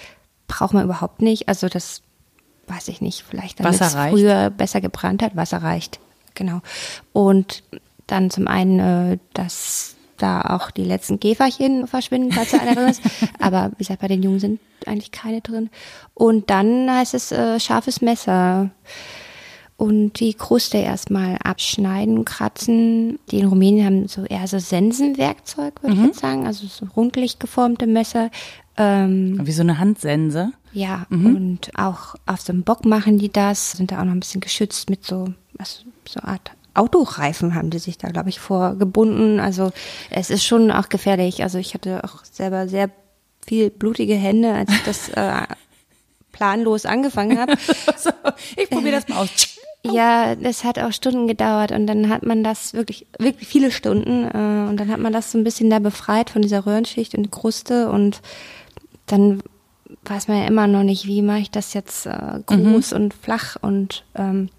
[0.48, 1.48] braucht man überhaupt nicht.
[1.48, 2.02] Also das
[2.66, 5.36] weiß ich nicht, vielleicht damit es früher besser gebrannt hat.
[5.36, 5.98] Wasser reicht,
[6.34, 6.60] genau.
[7.12, 7.62] Und
[8.06, 12.88] dann zum einen, äh, dass da auch die letzten Käferchen verschwinden, falls da einer drin
[12.88, 13.02] ist.
[13.40, 15.70] Aber wie gesagt, bei den Jungen sind eigentlich keine drin.
[16.14, 18.70] Und dann heißt es äh, scharfes Messer
[19.82, 23.18] und die Kruste erstmal abschneiden, kratzen.
[23.32, 26.00] Die in Rumänien haben so eher so Sensenwerkzeug, würde mhm.
[26.02, 28.30] ich jetzt sagen, also so rundlich geformte Messer.
[28.76, 30.52] Ähm, Wie so eine Handsense.
[30.72, 31.34] Ja, mhm.
[31.34, 34.88] und auch auf dem Bock machen die das, sind da auch noch ein bisschen geschützt
[34.88, 39.40] mit so, was, so Art Autoreifen haben die sich da, glaube ich, vorgebunden.
[39.40, 39.72] Also
[40.10, 41.42] es ist schon auch gefährlich.
[41.42, 42.88] Also ich hatte auch selber sehr
[43.44, 45.42] viel blutige Hände, als ich das äh,
[46.32, 47.56] planlos angefangen habe.
[47.98, 48.10] so,
[48.56, 49.58] ich probiere das mal aus.
[49.84, 54.24] Ja, das hat auch Stunden gedauert und dann hat man das wirklich, wirklich viele Stunden
[54.24, 57.32] äh, und dann hat man das so ein bisschen da befreit von dieser Röhrenschicht und
[57.32, 58.22] Kruste und
[59.06, 59.42] dann
[60.04, 62.96] weiß man ja immer noch nicht, wie mache ich das jetzt äh, groß mhm.
[62.96, 64.50] und flach und ähm,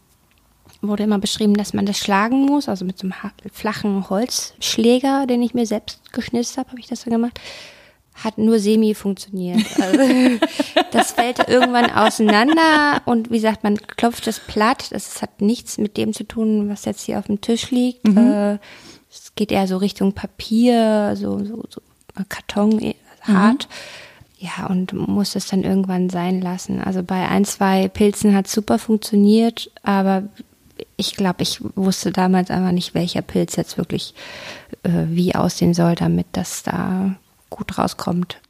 [0.82, 5.42] wurde immer beschrieben, dass man das schlagen muss, also mit so einem flachen Holzschläger, den
[5.42, 7.40] ich mir selbst geschnitzt habe, habe ich das so gemacht
[8.16, 9.66] hat nur semi funktioniert.
[9.80, 10.00] Also,
[10.92, 14.88] das fällt irgendwann auseinander und wie gesagt, man klopft es platt.
[14.92, 18.08] Das hat nichts mit dem zu tun, was jetzt hier auf dem Tisch liegt.
[18.08, 18.18] Mhm.
[18.18, 18.54] Äh,
[19.12, 21.82] es geht eher so Richtung Papier, so, so, so
[22.30, 23.68] Karton, äh, hart.
[23.70, 24.04] Mhm.
[24.40, 26.82] Ja, und muss es dann irgendwann sein lassen.
[26.82, 30.24] Also bei ein, zwei Pilzen hat super funktioniert, aber
[30.98, 34.14] ich glaube, ich wusste damals einfach nicht, welcher Pilz jetzt wirklich
[34.84, 37.16] äh, wie aussehen soll, damit das da
[37.56, 38.42] gut rauskommt.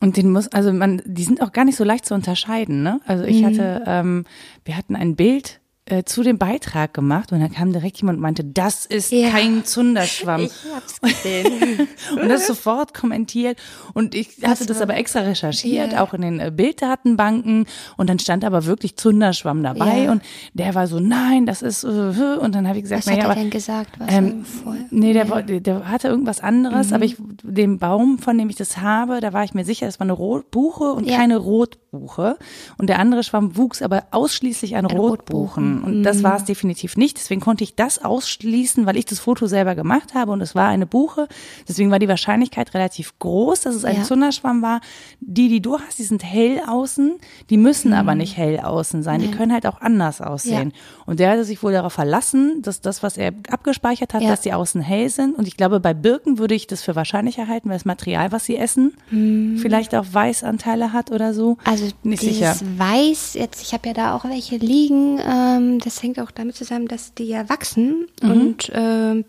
[0.00, 3.00] Und den muss, also man, die sind auch gar nicht so leicht zu unterscheiden, ne?
[3.06, 3.46] Also ich mhm.
[3.46, 4.24] hatte, ähm,
[4.64, 5.59] wir hatten ein Bild
[5.90, 9.30] äh, zu dem Beitrag gemacht und dann kam direkt jemand und meinte, das ist ja.
[9.30, 10.42] kein Zunderschwamm.
[10.42, 11.88] Ich hab's gesehen.
[12.22, 13.58] und das sofort kommentiert
[13.92, 16.02] und ich hatte das aber extra recherchiert, ja.
[16.02, 17.66] auch in den äh, Bilddatenbanken
[17.96, 20.12] und dann stand aber wirklich Zunderschwamm dabei ja.
[20.12, 20.22] und
[20.54, 23.36] der war so, nein, das ist äh, und dann habe ich gesagt, was naja, hat
[23.36, 23.98] er denn gesagt?
[23.98, 24.44] Was ähm,
[24.90, 26.94] nee, der, der, der hatte irgendwas anderes, mhm.
[26.94, 29.98] aber ich den Baum, von dem ich das habe, da war ich mir sicher, das
[29.98, 32.36] war eine Rotbuche und keine Rotbuche
[32.78, 35.79] und der andere Schwamm wuchs aber ausschließlich an, an Rotbuchen.
[35.82, 37.16] Und das war es definitiv nicht.
[37.18, 40.68] Deswegen konnte ich das ausschließen, weil ich das Foto selber gemacht habe und es war
[40.68, 41.28] eine Buche.
[41.68, 44.02] Deswegen war die Wahrscheinlichkeit relativ groß, dass es ein ja.
[44.02, 44.80] Zunderschwamm war.
[45.20, 47.16] Die, die du hast, die sind hell außen,
[47.50, 47.96] die müssen mhm.
[47.96, 49.20] aber nicht hell außen sein.
[49.20, 50.72] Die können halt auch anders aussehen.
[50.74, 51.02] Ja.
[51.06, 54.30] Und der hatte sich wohl darauf verlassen, dass das, was er abgespeichert hat, ja.
[54.30, 55.36] dass die außen hell sind.
[55.36, 58.44] Und ich glaube, bei Birken würde ich das für wahrscheinlicher halten, weil das Material, was
[58.44, 59.58] sie essen, mhm.
[59.58, 61.56] vielleicht auch Weißanteile hat oder so.
[61.64, 62.56] Also nicht sicher.
[62.76, 66.88] Weiß, jetzt, ich habe ja da auch welche liegen, ähm, das hängt auch damit zusammen,
[66.88, 68.30] dass die ja wachsen mhm.
[68.30, 69.24] und äh,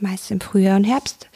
[0.00, 1.28] meist im Frühjahr und Herbst.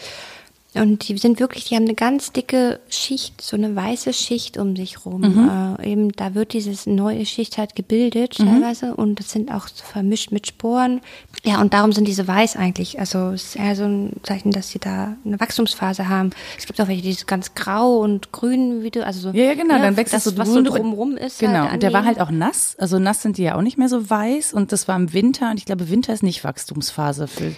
[0.75, 4.77] Und die sind wirklich, die haben eine ganz dicke Schicht, so eine weiße Schicht um
[4.77, 5.23] sich rum.
[5.23, 5.77] Mhm.
[5.81, 8.47] Äh, eben, da wird dieses neue Schicht halt gebildet mhm.
[8.47, 11.01] teilweise und das sind auch so vermischt mit Sporen.
[11.43, 13.01] Ja, und darum sind diese weiß eigentlich.
[13.01, 16.31] Also es ist eher so ein Zeichen, dass sie da eine Wachstumsphase haben.
[16.57, 19.31] Es gibt auch welche, die sind ganz grau und grün, wie du, also so.
[19.37, 21.41] Ja, ja genau, ja, dann wächst das, so was so drumrum ist.
[21.41, 22.77] Genau, halt und der war halt auch nass.
[22.79, 25.51] Also nass sind die ja auch nicht mehr so weiß und das war im Winter
[25.51, 27.53] und ich glaube, Winter ist nicht Wachstumsphase für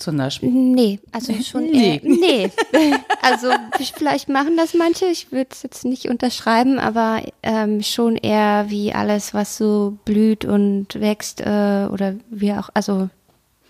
[0.00, 0.50] zum Beispiel?
[0.50, 1.96] Nee, also schon nee.
[1.96, 2.50] Äh, nee.
[3.22, 3.48] Also
[3.96, 8.92] vielleicht machen das manche, ich würde es jetzt nicht unterschreiben, aber ähm, schon eher wie
[8.94, 13.10] alles, was so blüht und wächst äh, oder wie auch, also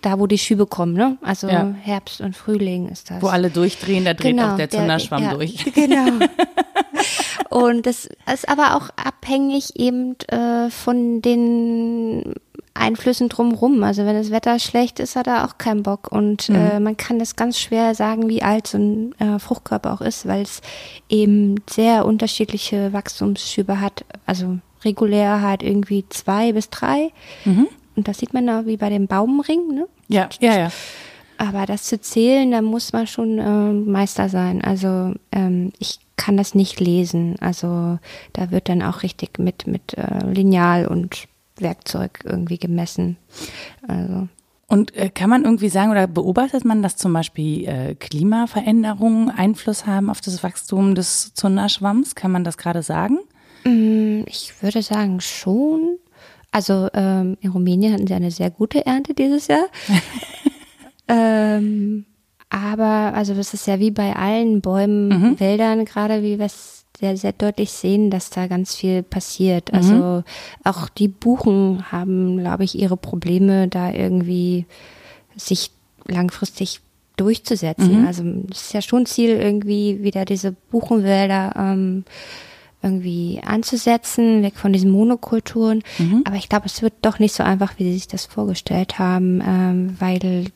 [0.03, 1.18] da, wo die Schübe kommen, ne?
[1.20, 1.74] Also Ja.
[1.83, 3.20] Herbst und Frühling ist das.
[3.20, 5.62] Wo alle durchdrehen, da dreht Genau, auch der der- Zunderschwamm ja, durch.
[5.74, 6.07] Genau.
[7.51, 12.35] Und das ist aber auch abhängig eben äh, von den
[12.75, 13.83] Einflüssen drumherum.
[13.83, 16.11] Also wenn das Wetter schlecht ist, hat er auch keinen Bock.
[16.11, 20.01] Und äh, man kann das ganz schwer sagen, wie alt so ein äh, Fruchtkörper auch
[20.01, 20.61] ist, weil es
[21.09, 24.05] eben sehr unterschiedliche Wachstumsschübe hat.
[24.27, 27.11] Also regulär halt irgendwie zwei bis drei.
[27.97, 29.87] Und das sieht man da wie bei dem Baumring, ne?
[30.09, 30.71] Ja, ja, ja.
[31.39, 34.62] Aber das zu zählen, da muss man schon ähm, Meister sein.
[34.62, 37.37] Also ähm, ich kann das nicht lesen.
[37.41, 37.99] Also
[38.35, 41.25] da wird dann auch richtig mit, mit äh, Lineal und
[41.61, 43.17] Werkzeug irgendwie gemessen.
[43.87, 44.29] Also
[44.67, 49.87] Und äh, kann man irgendwie sagen oder beobachtet man, dass zum Beispiel äh, Klimaveränderungen Einfluss
[49.87, 52.15] haben auf das Wachstum des Zunderschwamms?
[52.15, 53.19] Kann man das gerade sagen?
[53.65, 55.99] mm, ich würde sagen schon.
[56.53, 59.67] Also ähm, in Rumänien hatten sie eine sehr gute Ernte dieses Jahr.
[61.09, 62.07] ähm,
[62.49, 67.32] aber also das ist ja wie bei allen Bäumen, Wäldern gerade, wie es sehr, sehr
[67.32, 69.72] deutlich sehen, dass da ganz viel passiert.
[69.72, 70.22] Also
[70.64, 74.66] auch die Buchen haben, glaube ich, ihre Probleme, da irgendwie
[75.36, 75.70] sich
[76.07, 76.80] langfristig
[77.16, 77.96] durchzusetzen.
[78.07, 82.05] Also es ist ja schon Ziel, irgendwie wieder diese Buchenwälder ähm,
[82.82, 85.82] irgendwie anzusetzen, weg von diesen Monokulturen.
[86.24, 89.42] Aber ich glaube, es wird doch nicht so einfach, wie sie sich das vorgestellt haben,
[89.46, 90.46] ähm, weil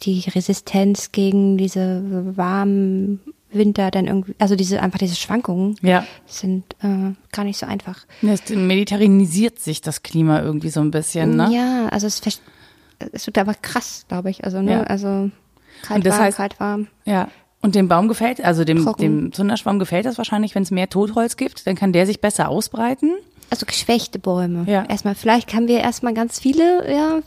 [0.00, 2.02] die Resistenz gegen diese
[2.36, 3.20] warmen
[3.50, 6.04] Winter dann irgendwie, also diese einfach diese Schwankungen Ja.
[6.26, 8.00] sind äh, gar nicht so einfach.
[8.22, 11.48] Es mediterranisiert sich das Klima irgendwie so ein bisschen, ne?
[11.52, 12.20] Ja, also es,
[13.12, 14.44] es wird aber krass, glaube ich.
[14.44, 14.72] Also, ne?
[14.72, 14.82] Ja.
[14.82, 15.30] Also
[15.82, 16.88] kalt Und das warm, heißt- kalt warm.
[17.04, 17.28] Ja.
[17.60, 19.02] Und dem Baum gefällt, also dem, Trocken.
[19.02, 22.48] dem Zunderschwamm gefällt das wahrscheinlich, wenn es mehr Totholz gibt, dann kann der sich besser
[22.50, 23.10] ausbreiten.
[23.50, 24.70] Also geschwächte Bäume.
[24.70, 24.84] Ja.
[24.84, 27.20] Erstmal, vielleicht haben wir erstmal ganz viele, ja,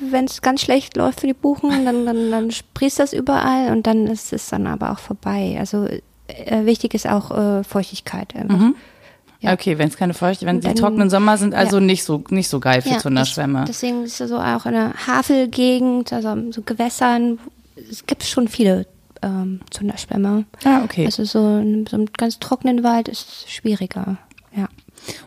[0.00, 3.86] wenn es ganz schlecht läuft für die Buchen, dann, dann, dann sprießt das überall und
[3.86, 5.56] dann ist es dann aber auch vorbei.
[5.58, 5.86] Also
[6.28, 8.58] äh, wichtig ist auch äh, Feuchtigkeit einfach.
[9.40, 9.52] Ja.
[9.54, 11.84] Okay, wenn es keine Feuchte, wenn die trockenen Sommer sind, also ja.
[11.84, 13.60] nicht so nicht so geil für Zunderschwämme.
[13.62, 17.40] das- Deswegen ist es so auch in der Havelgegend, also so Gewässern,
[17.90, 18.86] es gibt schon viele
[19.20, 20.44] ähm, Zunderschwämme.
[20.64, 21.06] ah, okay.
[21.06, 24.16] Also so in so einem ganz trockenen Wald ist es schwieriger.
[24.56, 24.68] Ja.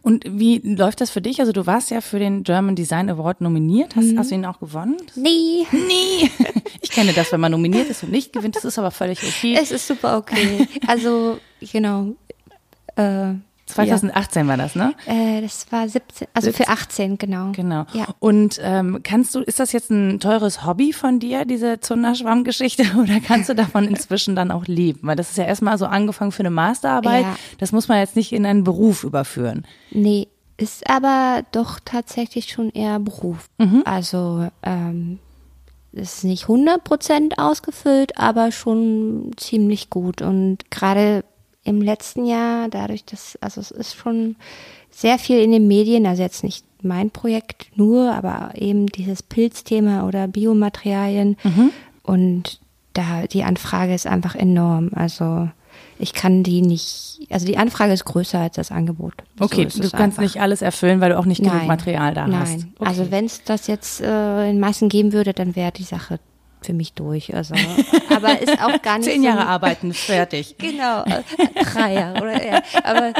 [0.01, 1.39] Und wie läuft das für dich?
[1.39, 3.95] Also du warst ja für den German Design Award nominiert.
[3.95, 4.19] Hast, Mhm.
[4.19, 4.97] hast du ihn auch gewonnen?
[5.15, 6.29] Nee, Nie.
[6.81, 8.55] Ich kenne das, wenn man nominiert ist und nicht gewinnt.
[8.55, 9.57] Das ist aber völlig okay.
[9.59, 10.67] es ist super okay.
[10.87, 12.09] Also, genau.
[12.95, 13.33] Äh,
[13.75, 14.93] 2018 war das, ne?
[15.05, 17.51] äh, das war 17, also für 18, genau.
[17.51, 17.85] Genau.
[17.93, 18.07] Ja.
[18.19, 23.19] Und ähm, kannst du, ist das jetzt ein teures Hobby von dir, diese Zunderschwammgeschichte, oder
[23.19, 25.01] kannst du davon inzwischen dann auch leben?
[25.03, 27.23] Weil das ist ja erstmal so angefangen für eine Masterarbeit.
[27.23, 27.35] Ja.
[27.57, 29.65] Das muss man jetzt nicht in einen Beruf überführen.
[29.91, 33.49] Nee, ist aber doch tatsächlich schon eher Beruf.
[33.83, 35.19] Also, ähm,
[35.91, 40.21] ist nicht 100% ausgefüllt, aber schon ziemlich gut.
[40.21, 41.23] Und gerade
[41.65, 44.37] im letzten Jahr, dadurch, dass, also es ist schon
[44.89, 50.07] sehr viel in den Medien, also jetzt nicht mein Projekt nur, aber eben dieses Pilzthema
[50.07, 51.35] oder Biomaterialien.
[52.03, 52.59] Und
[52.93, 54.91] da die Anfrage ist einfach enorm.
[54.95, 55.49] Also
[55.97, 59.15] ich kann die nicht, also die Anfrage ist größer als das Angebot.
[59.39, 60.21] So Okay, ist du kannst einfach.
[60.21, 61.65] nicht alles erfüllen, weil du auch nicht genug.
[61.65, 62.39] Material da Nein.
[62.39, 62.67] hast.
[62.77, 62.87] Okay.
[62.89, 66.19] Also wenn es das jetzt äh, in Massen geben würde, dann wäre die Sache
[66.65, 67.33] für mich durch.
[67.35, 67.55] Also,
[68.09, 70.55] aber ist auch gar nicht Zehn so, Jahre arbeiten, fertig.
[70.65, 71.23] Genau, äh,
[71.63, 72.61] drei Jahre oder ja.
[72.83, 73.13] Aber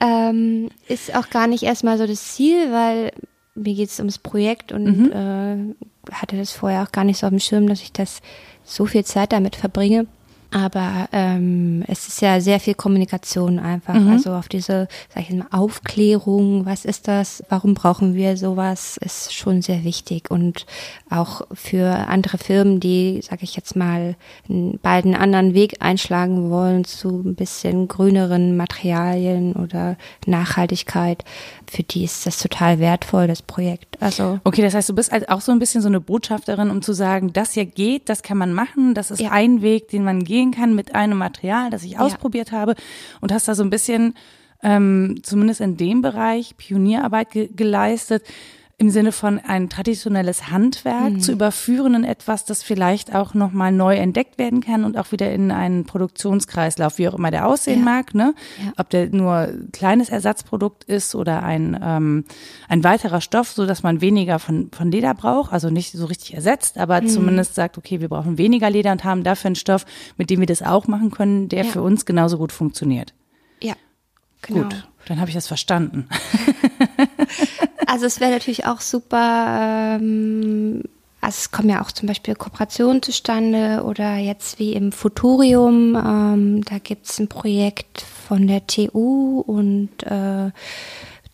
[0.00, 3.12] ähm, ist auch gar nicht erstmal so das Ziel, weil
[3.54, 5.74] mir geht es ums Projekt und äh,
[6.12, 8.20] hatte das vorher auch gar nicht so auf dem Schirm, dass ich das
[8.64, 10.06] so viel Zeit damit verbringe.
[10.52, 13.94] Aber ähm, es ist ja sehr viel Kommunikation einfach.
[13.94, 19.32] Also auf diese, sag ich mal, Aufklärung, was ist das, warum brauchen wir sowas, ist
[19.32, 20.30] schon sehr wichtig.
[20.30, 20.66] Und
[21.08, 24.16] auch für andere Firmen, die, sag ich jetzt mal,
[24.48, 29.96] bald einen anderen Weg einschlagen wollen zu ein bisschen grüneren Materialien oder
[30.26, 31.24] Nachhaltigkeit,
[31.70, 33.96] für die ist das total wertvoll, das Projekt.
[34.02, 36.82] Also Okay, das heißt, du bist halt auch so ein bisschen so eine Botschafterin, um
[36.82, 39.30] zu sagen, das hier geht, das kann man machen, das ist Ja.
[39.30, 42.74] ein Weg, den man gehen kann mit einem Material, das ich ausprobiert habe
[43.20, 44.14] und hast da so ein bisschen,
[44.62, 48.24] ähm, zumindest in dem Bereich, Pionierarbeit ge geleistet,
[48.80, 51.20] im Sinne von ein traditionelles Handwerk Mhm.
[51.20, 55.30] zu überführen in etwas, das vielleicht auch nochmal neu entdeckt werden kann und auch wieder
[55.30, 57.84] in einen Produktionskreislauf, wie auch immer der aussehen Ja.
[57.84, 58.34] mag, ne?
[58.64, 58.72] Ja.
[58.78, 62.24] Ob der nur kleines Ersatzprodukt ist oder ein, ähm,
[62.68, 66.32] ein weiterer Stoff, so dass man weniger von, von Leder braucht, also nicht so richtig
[66.34, 66.82] ersetzt, Mhm.
[66.82, 69.84] aber zumindest sagt, okay, wir brauchen weniger Leder und haben dafür einen Stoff,
[70.16, 71.70] mit dem wir das auch machen können, der Ja.
[71.70, 73.12] für uns genauso gut funktioniert.
[73.60, 73.74] ja.
[74.42, 74.62] genau.
[74.62, 76.08] Gut, dann habe ich das verstanden.
[77.86, 80.82] also es wäre natürlich auch super, ähm,
[81.20, 86.64] also es kommen ja auch zum Beispiel Kooperationen zustande oder jetzt wie im Futurium, ähm,
[86.64, 90.50] da gibt es ein Projekt von der TU und äh,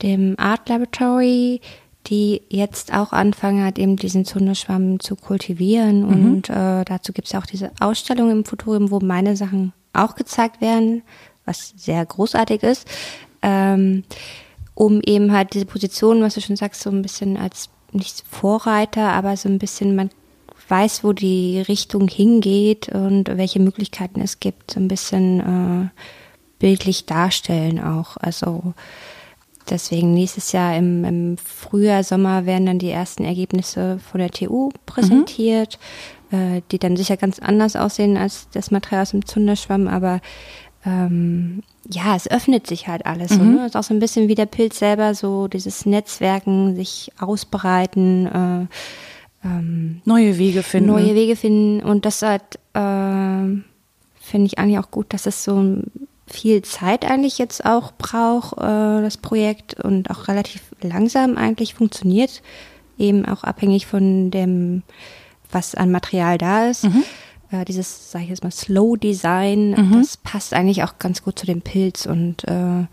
[0.02, 1.60] dem Art Laboratory,
[2.06, 6.00] die jetzt auch anfangen hat, eben diesen Zunderschwamm zu kultivieren.
[6.02, 6.32] Mhm.
[6.32, 10.60] Und äh, dazu gibt es auch diese Ausstellung im Futurium, wo meine Sachen auch gezeigt
[10.60, 11.02] werden,
[11.44, 12.86] was sehr großartig ist,
[13.42, 14.04] ähm,
[14.74, 19.12] um eben halt diese Position, was du schon sagst, so ein bisschen als nicht Vorreiter,
[19.12, 20.10] aber so ein bisschen, man
[20.68, 25.88] weiß, wo die Richtung hingeht und welche Möglichkeiten es gibt, so ein bisschen äh,
[26.58, 28.16] bildlich darstellen auch.
[28.18, 28.74] Also
[29.68, 34.70] Deswegen nächstes Jahr im, im, Frühjahr, Sommer werden dann die ersten Ergebnisse von der TU
[34.86, 35.78] präsentiert,
[36.30, 36.56] mhm.
[36.56, 40.20] äh, die dann sicher ganz anders aussehen als das Material aus dem Zunderschwamm, aber
[40.86, 43.32] ähm, ja, es öffnet sich halt alles.
[43.32, 43.36] Mhm.
[43.36, 43.66] So, ne?
[43.66, 49.46] ist auch so ein bisschen wie der Pilz selber, so dieses Netzwerken, sich ausbreiten, äh,
[49.46, 50.90] ähm, neue Wege finden.
[50.90, 52.42] Neue Wege finden und das halt,
[52.74, 53.62] äh,
[54.20, 55.78] finde ich eigentlich auch gut, dass es so
[56.26, 62.42] viel Zeit eigentlich jetzt auch braucht, äh, das Projekt und auch relativ langsam eigentlich funktioniert,
[62.98, 64.82] eben auch abhängig von dem,
[65.50, 66.84] was an Material da ist.
[66.84, 67.04] Mhm.
[67.50, 69.92] Äh, dieses, sage ich jetzt mal, Slow Design, mhm.
[69.92, 72.86] das passt eigentlich auch ganz gut zu dem Pilz und äh,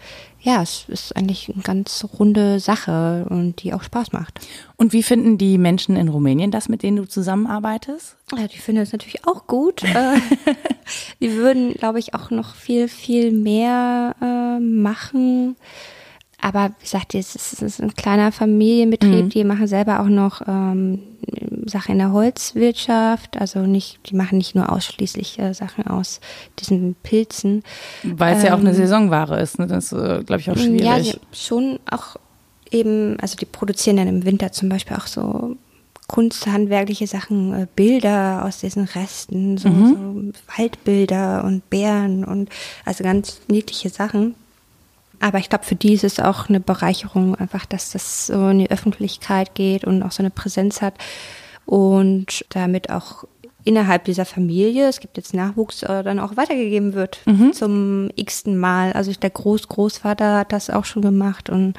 [0.44, 4.42] ja, es ist eigentlich eine ganz runde Sache und die auch Spaß macht.
[4.76, 8.18] Und wie finden die Menschen in Rumänien das, mit denen du zusammenarbeitest?
[8.38, 9.84] Ja, die finden es natürlich auch gut.
[9.84, 10.18] Äh,
[11.22, 15.56] die würden, glaube ich, auch noch viel, viel mehr äh, machen.
[16.42, 19.30] Aber wie gesagt, es ist ein kleiner Familienbetrieb, mhm.
[19.30, 21.00] die machen selber auch noch ähm,
[21.66, 26.20] Sachen in der Holzwirtschaft, also nicht, die machen nicht nur ausschließlich äh, Sachen aus
[26.60, 27.64] diesen Pilzen.
[28.04, 29.68] Weil es ähm, ja auch eine ähm, Saisonware ist, ne?
[29.68, 31.14] das ist, äh, glaube ich, auch schwierig.
[31.14, 32.18] Ja, schon auch
[32.72, 35.56] eben, also die produzieren dann im Winter zum Beispiel auch so
[36.08, 40.34] kunsthandwerkliche Sachen, äh, Bilder aus diesen Resten, so, mhm.
[40.34, 42.50] so Waldbilder und Bären und
[42.86, 44.36] also ganz niedliche Sachen.
[45.20, 48.60] Aber ich glaube, für die ist es auch eine Bereicherung, einfach, dass das so in
[48.60, 50.96] die Öffentlichkeit geht und auch so eine Präsenz hat
[51.66, 53.26] und damit auch
[53.66, 57.54] innerhalb dieser Familie, es gibt jetzt Nachwuchs, äh, dann auch weitergegeben wird mhm.
[57.54, 58.94] zum x-ten Mal.
[58.94, 61.76] Also der Großgroßvater hat das auch schon gemacht und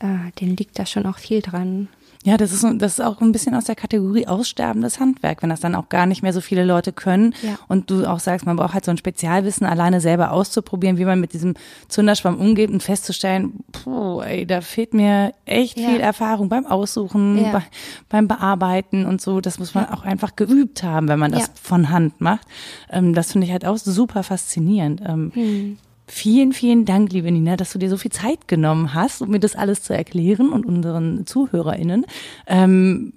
[0.00, 1.88] äh, den liegt da schon auch viel dran.
[2.26, 5.60] Ja, das ist, das ist auch ein bisschen aus der Kategorie aussterbendes Handwerk, wenn das
[5.60, 7.34] dann auch gar nicht mehr so viele Leute können.
[7.42, 7.58] Ja.
[7.68, 11.20] Und du auch sagst, man braucht halt so ein Spezialwissen, alleine selber auszuprobieren, wie man
[11.20, 11.52] mit diesem
[11.88, 15.90] Zunderschwamm umgeht und festzustellen, puh, ey, da fehlt mir echt ja.
[15.90, 17.52] viel Erfahrung beim Aussuchen, ja.
[17.52, 17.62] bei,
[18.08, 19.42] beim Bearbeiten und so.
[19.42, 22.46] Das muss man auch einfach geübt haben, wenn man das von Hand macht.
[22.90, 25.02] Ähm, das finde ich halt auch super faszinierend.
[25.06, 25.78] Ähm, hm.
[26.06, 29.40] Vielen, vielen Dank, liebe Nina, dass du dir so viel Zeit genommen hast, um mir
[29.40, 32.04] das alles zu erklären und unseren ZuhörerInnen.
[32.46, 33.14] Ähm,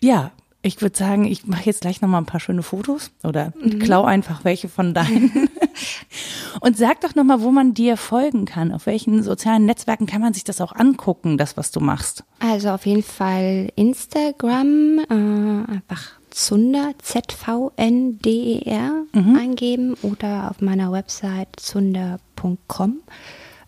[0.00, 3.80] ja, ich würde sagen, ich mache jetzt gleich nochmal ein paar schöne Fotos oder mhm.
[3.80, 5.30] klau einfach welche von deinen.
[6.60, 8.72] und sag doch nochmal, wo man dir folgen kann.
[8.72, 12.24] Auf welchen sozialen Netzwerken kann man sich das auch angucken, das, was du machst?
[12.38, 19.36] Also auf jeden Fall Instagram, äh, einfach Zunder, Z-V-N-D-E-R mhm.
[19.36, 22.98] eingeben oder auf meiner Website zunder.com.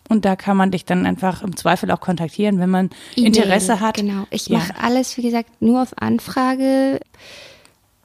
[0.08, 3.96] Und da kann man dich dann einfach im Zweifel auch kontaktieren, wenn man Interesse hat.
[3.96, 4.26] Genau.
[4.30, 4.58] Ich ja.
[4.58, 7.00] mache alles, wie gesagt, nur auf Anfrage.